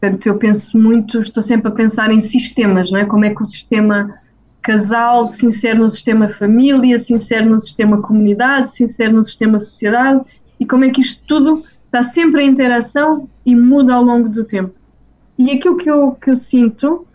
Portanto, 0.00 0.26
eu 0.26 0.36
penso 0.36 0.78
muito, 0.78 1.20
estou 1.20 1.42
sempre 1.42 1.68
a 1.68 1.70
pensar 1.70 2.10
em 2.10 2.20
sistemas, 2.20 2.90
não 2.90 3.00
é? 3.00 3.04
Como 3.06 3.24
é 3.24 3.34
que 3.34 3.42
o 3.42 3.46
sistema 3.46 4.20
casal 4.60 5.26
se 5.26 5.46
insere 5.46 5.78
no 5.78 5.90
sistema 5.90 6.28
família, 6.28 6.98
se 6.98 7.12
insere 7.12 7.44
no 7.44 7.58
sistema 7.58 8.00
comunidade, 8.00 8.72
se 8.72 8.84
insere 8.84 9.12
no 9.12 9.22
sistema 9.22 9.58
sociedade 9.58 10.22
e 10.58 10.66
como 10.66 10.84
é 10.84 10.90
que 10.90 11.00
isto 11.00 11.22
tudo 11.26 11.64
está 11.94 12.02
sempre 12.02 12.42
em 12.42 12.50
interação 12.50 13.28
e 13.46 13.54
muda 13.54 13.94
ao 13.94 14.02
longo 14.02 14.28
do 14.28 14.44
tempo. 14.44 14.74
E 15.38 15.50
aquilo 15.50 15.76
que 15.76 15.90
eu, 15.90 16.12
que 16.12 16.30
eu 16.30 16.36
sinto 16.36 17.06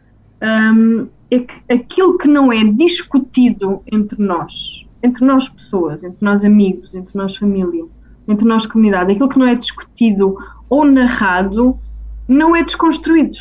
um, 0.42 1.08
é 1.30 1.39
que 1.39 1.74
aquilo 1.74 2.18
que 2.18 2.28
não 2.28 2.52
é 2.52 2.63
discutido 2.63 3.82
entre 3.92 4.22
nós 4.22 4.88
entre 5.02 5.26
nós 5.26 5.48
pessoas, 5.48 6.04
entre 6.04 6.18
nós 6.22 6.44
amigos, 6.44 6.94
entre 6.96 7.18
nós 7.18 7.36
família, 7.36 7.86
entre 8.28 8.46
nós 8.46 8.65
comunidade, 8.65 9.13
aquilo 9.13 9.30
que 9.30 9.39
não 9.39 9.48
é 9.48 9.56
discutido 9.56 10.38
ou 10.70 10.86
narrado 10.86 11.80
não 12.28 12.56
é 12.56 12.63
desconstruído. 12.63 13.38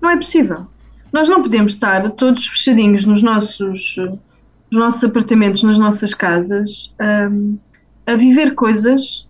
Não 0.00 0.10
é 0.10 0.16
possível. 0.16 0.66
Nós 1.12 1.28
não 1.28 1.42
podemos 1.42 1.72
estar 1.72 2.10
todos 2.10 2.46
fechadinhos 2.46 3.06
nos 3.06 3.22
nossos, 3.22 3.96
nos 3.96 4.80
nossos 4.80 5.04
apartamentos, 5.04 5.62
nas 5.62 5.78
nossas 5.78 6.12
casas, 6.12 6.94
um, 7.00 7.56
a 8.06 8.14
viver 8.16 8.54
coisas 8.54 9.28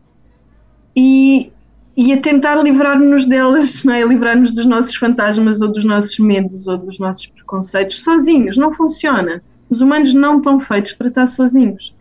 e, 0.96 1.50
e 1.96 2.12
a 2.12 2.20
tentar 2.20 2.56
livrar-nos 2.62 3.26
delas, 3.26 3.84
não 3.84 3.94
é? 3.94 4.04
livrar-nos 4.04 4.52
dos 4.52 4.66
nossos 4.66 4.94
fantasmas 4.96 5.60
ou 5.60 5.70
dos 5.70 5.84
nossos 5.84 6.18
medos 6.18 6.66
ou 6.66 6.78
dos 6.78 6.98
nossos 6.98 7.26
preconceitos 7.26 8.02
sozinhos. 8.02 8.56
Não 8.56 8.72
funciona. 8.72 9.42
Os 9.68 9.80
humanos 9.80 10.12
não 10.14 10.38
estão 10.38 10.60
feitos 10.60 10.92
para 10.92 11.08
estar 11.08 11.26
sozinhos. 11.26 11.94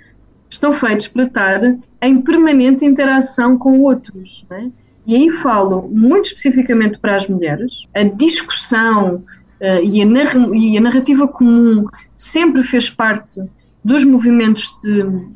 Estão 0.49 0.73
feitos 0.73 1.07
para 1.07 1.23
estar 1.23 1.61
em 2.01 2.21
permanente 2.21 2.85
interação 2.85 3.57
com 3.57 3.79
outros. 3.79 4.45
É? 4.51 4.65
E 5.07 5.15
aí 5.15 5.29
falo 5.29 5.89
muito 5.91 6.25
especificamente 6.25 6.99
para 6.99 7.15
as 7.15 7.27
mulheres. 7.27 7.85
A 7.93 8.03
discussão 8.03 9.23
uh, 9.61 9.83
e, 9.83 10.77
a 10.77 10.81
narrativa 10.81 11.27
comum 11.27 11.85
sempre 12.15 12.63
fez 12.63 12.89
parte 12.89 13.41
dos 13.83 14.03
movimentos 14.03 14.75
de, 14.81 15.03
de 15.03 15.29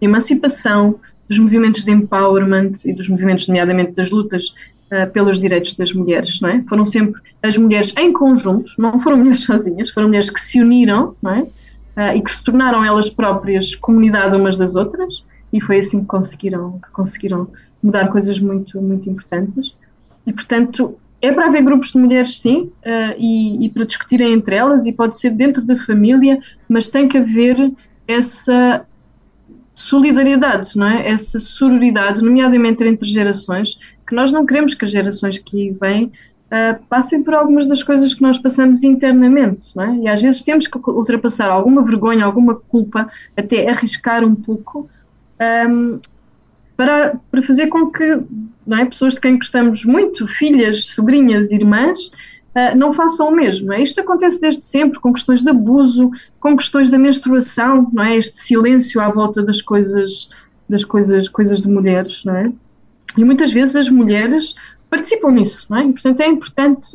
emancipação, 0.00 0.98
dos 1.28 1.38
movimentos 1.38 1.84
de 1.84 1.90
empowerment 1.90 2.72
e 2.84 2.92
dos 2.92 3.08
movimentos, 3.08 3.46
nomeadamente 3.46 3.92
das 3.92 4.10
lutas 4.10 4.54
uh, 4.92 5.10
pelos 5.12 5.38
direitos 5.40 5.74
das 5.74 5.92
mulheres, 5.92 6.40
não 6.40 6.48
é? 6.48 6.64
Foram 6.68 6.86
sempre 6.86 7.20
as 7.42 7.56
mulheres 7.56 7.92
em 7.96 8.12
conjunto, 8.12 8.72
não 8.78 8.98
foram 8.98 9.18
mulheres 9.18 9.42
sozinhas, 9.44 9.90
foram 9.90 10.08
mulheres 10.08 10.30
que 10.30 10.40
se 10.40 10.60
uniram, 10.60 11.14
não 11.22 11.32
é? 11.32 11.40
Uh, 11.42 12.16
e 12.16 12.22
que 12.22 12.30
se 12.30 12.42
tornaram 12.42 12.84
elas 12.84 13.10
próprias 13.10 13.74
comunidade 13.74 14.36
umas 14.36 14.56
das 14.56 14.74
outras, 14.76 15.24
e 15.52 15.60
foi 15.60 15.78
assim 15.78 16.00
que 16.00 16.06
conseguiram, 16.06 16.78
que 16.84 16.90
conseguiram 16.92 17.48
mudar 17.82 18.08
coisas 18.08 18.38
muito, 18.38 18.80
muito 18.80 19.08
importantes. 19.08 19.74
E, 20.26 20.32
portanto, 20.32 20.96
é 21.20 21.32
para 21.32 21.46
haver 21.46 21.62
grupos 21.62 21.92
de 21.92 21.98
mulheres, 21.98 22.38
sim, 22.38 22.70
uh, 22.86 23.14
e, 23.18 23.66
e, 23.66 23.70
para 23.70 23.84
discutirem 23.84 24.32
entre 24.32 24.54
elas, 24.54 24.86
e 24.86 24.92
pode 24.92 25.18
ser 25.18 25.30
dentro 25.30 25.64
da 25.64 25.76
família, 25.76 26.38
mas 26.68 26.86
tem 26.86 27.08
que 27.08 27.18
haver 27.18 27.72
essa 28.06 28.84
solidariedade, 29.78 30.76
não 30.76 30.88
é? 30.88 31.08
Essa 31.08 31.38
sororidade, 31.38 32.20
nomeadamente 32.20 32.82
entre 32.82 33.06
gerações, 33.08 33.78
que 34.06 34.14
nós 34.14 34.32
não 34.32 34.44
queremos 34.44 34.74
que 34.74 34.84
as 34.84 34.90
gerações 34.90 35.38
que 35.38 35.70
vêm 35.80 36.06
uh, 36.06 36.82
passem 36.88 37.22
por 37.22 37.32
algumas 37.32 37.64
das 37.64 37.80
coisas 37.82 38.12
que 38.12 38.20
nós 38.20 38.36
passamos 38.38 38.82
internamente, 38.82 39.76
não 39.76 39.84
é? 39.84 39.96
E 39.98 40.08
às 40.08 40.20
vezes 40.20 40.42
temos 40.42 40.66
que 40.66 40.78
ultrapassar 40.90 41.48
alguma 41.48 41.82
vergonha, 41.84 42.24
alguma 42.24 42.56
culpa, 42.56 43.08
até 43.36 43.70
arriscar 43.70 44.24
um 44.24 44.34
pouco, 44.34 44.90
um, 45.68 46.00
para, 46.76 47.14
para 47.30 47.42
fazer 47.42 47.68
com 47.68 47.86
que 47.86 48.20
não 48.66 48.78
é, 48.78 48.84
pessoas 48.84 49.14
de 49.14 49.20
quem 49.20 49.36
gostamos 49.36 49.84
muito, 49.84 50.26
filhas, 50.26 50.86
sobrinhas, 50.86 51.52
irmãs, 51.52 52.10
não 52.76 52.92
façam 52.92 53.28
o 53.28 53.34
mesmo. 53.34 53.72
É? 53.72 53.82
Isto 53.82 54.00
acontece 54.00 54.40
desde 54.40 54.64
sempre, 54.64 54.98
com 55.00 55.12
questões 55.12 55.42
de 55.42 55.50
abuso, 55.50 56.10
com 56.40 56.56
questões 56.56 56.90
da 56.90 56.98
menstruação, 56.98 57.88
não 57.92 58.02
é? 58.02 58.16
este 58.16 58.38
silêncio 58.38 59.00
à 59.00 59.08
volta 59.10 59.42
das 59.42 59.60
coisas, 59.60 60.30
das 60.68 60.84
coisas, 60.84 61.28
coisas 61.28 61.62
de 61.62 61.68
mulheres. 61.68 62.24
Não 62.24 62.36
é? 62.36 62.52
E 63.16 63.24
muitas 63.24 63.52
vezes 63.52 63.76
as 63.76 63.88
mulheres 63.88 64.54
participam 64.90 65.30
nisso. 65.30 65.66
Não 65.68 65.78
é? 65.78 65.86
E, 65.86 65.92
portanto, 65.92 66.20
é 66.20 66.26
importante 66.26 66.90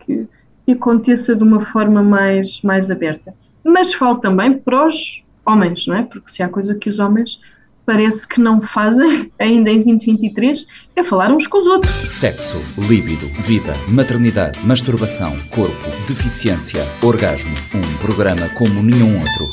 que, 0.00 0.28
que 0.64 0.72
aconteça 0.72 1.34
de 1.34 1.42
uma 1.42 1.60
forma 1.60 2.02
mais, 2.02 2.60
mais 2.62 2.90
aberta. 2.90 3.34
Mas 3.64 3.94
falo 3.94 4.16
também 4.16 4.58
para 4.58 4.86
os 4.86 5.24
homens, 5.46 5.86
não 5.86 5.96
é? 5.96 6.02
porque 6.02 6.30
se 6.30 6.42
há 6.42 6.48
coisa 6.48 6.74
que 6.74 6.88
os 6.88 6.98
homens 6.98 7.40
parece 7.84 8.26
que 8.26 8.40
não 8.40 8.60
fazem, 8.60 9.30
ainda 9.38 9.70
em 9.70 9.82
2023, 9.82 10.66
é 10.96 11.02
falar 11.02 11.32
uns 11.32 11.46
com 11.46 11.58
os 11.58 11.66
outros. 11.66 11.94
Sexo, 11.94 12.60
líbido, 12.88 13.26
vida, 13.42 13.72
maternidade, 13.88 14.58
masturbação, 14.64 15.36
corpo, 15.50 15.90
deficiência, 16.06 16.86
orgasmo. 17.02 17.54
Um 17.74 17.98
programa 17.98 18.48
como 18.50 18.82
nenhum 18.82 19.18
outro. 19.18 19.50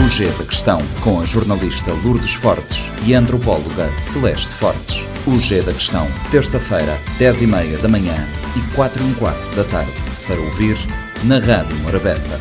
O 0.00 0.08
G 0.08 0.26
da 0.26 0.44
Questão, 0.44 0.78
com 1.02 1.20
a 1.20 1.26
jornalista 1.26 1.92
Lourdes 2.04 2.34
Fortes 2.34 2.90
e 3.06 3.14
a 3.14 3.20
antropóloga 3.20 3.88
Celeste 4.00 4.52
Fortes. 4.54 5.04
O 5.26 5.38
G 5.38 5.62
da 5.62 5.72
Questão, 5.72 6.06
terça-feira, 6.30 6.98
10h30 7.18 7.80
da 7.80 7.88
manhã 7.88 8.14
e 8.56 8.74
4 8.74 9.02
h 9.02 9.14
quarto 9.18 9.56
da 9.56 9.64
tarde. 9.64 9.92
Para 10.26 10.40
ouvir 10.40 10.76
na 11.24 11.38
Rádio 11.38 11.76
Morabeza. 11.78 12.38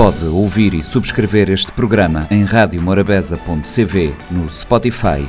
Pode 0.00 0.24
ouvir 0.24 0.72
e 0.72 0.82
subscrever 0.82 1.50
este 1.50 1.70
programa 1.72 2.26
em 2.30 2.42
radiomorabeza.cv 2.42 4.14
no 4.30 4.48
Spotify, 4.48 5.28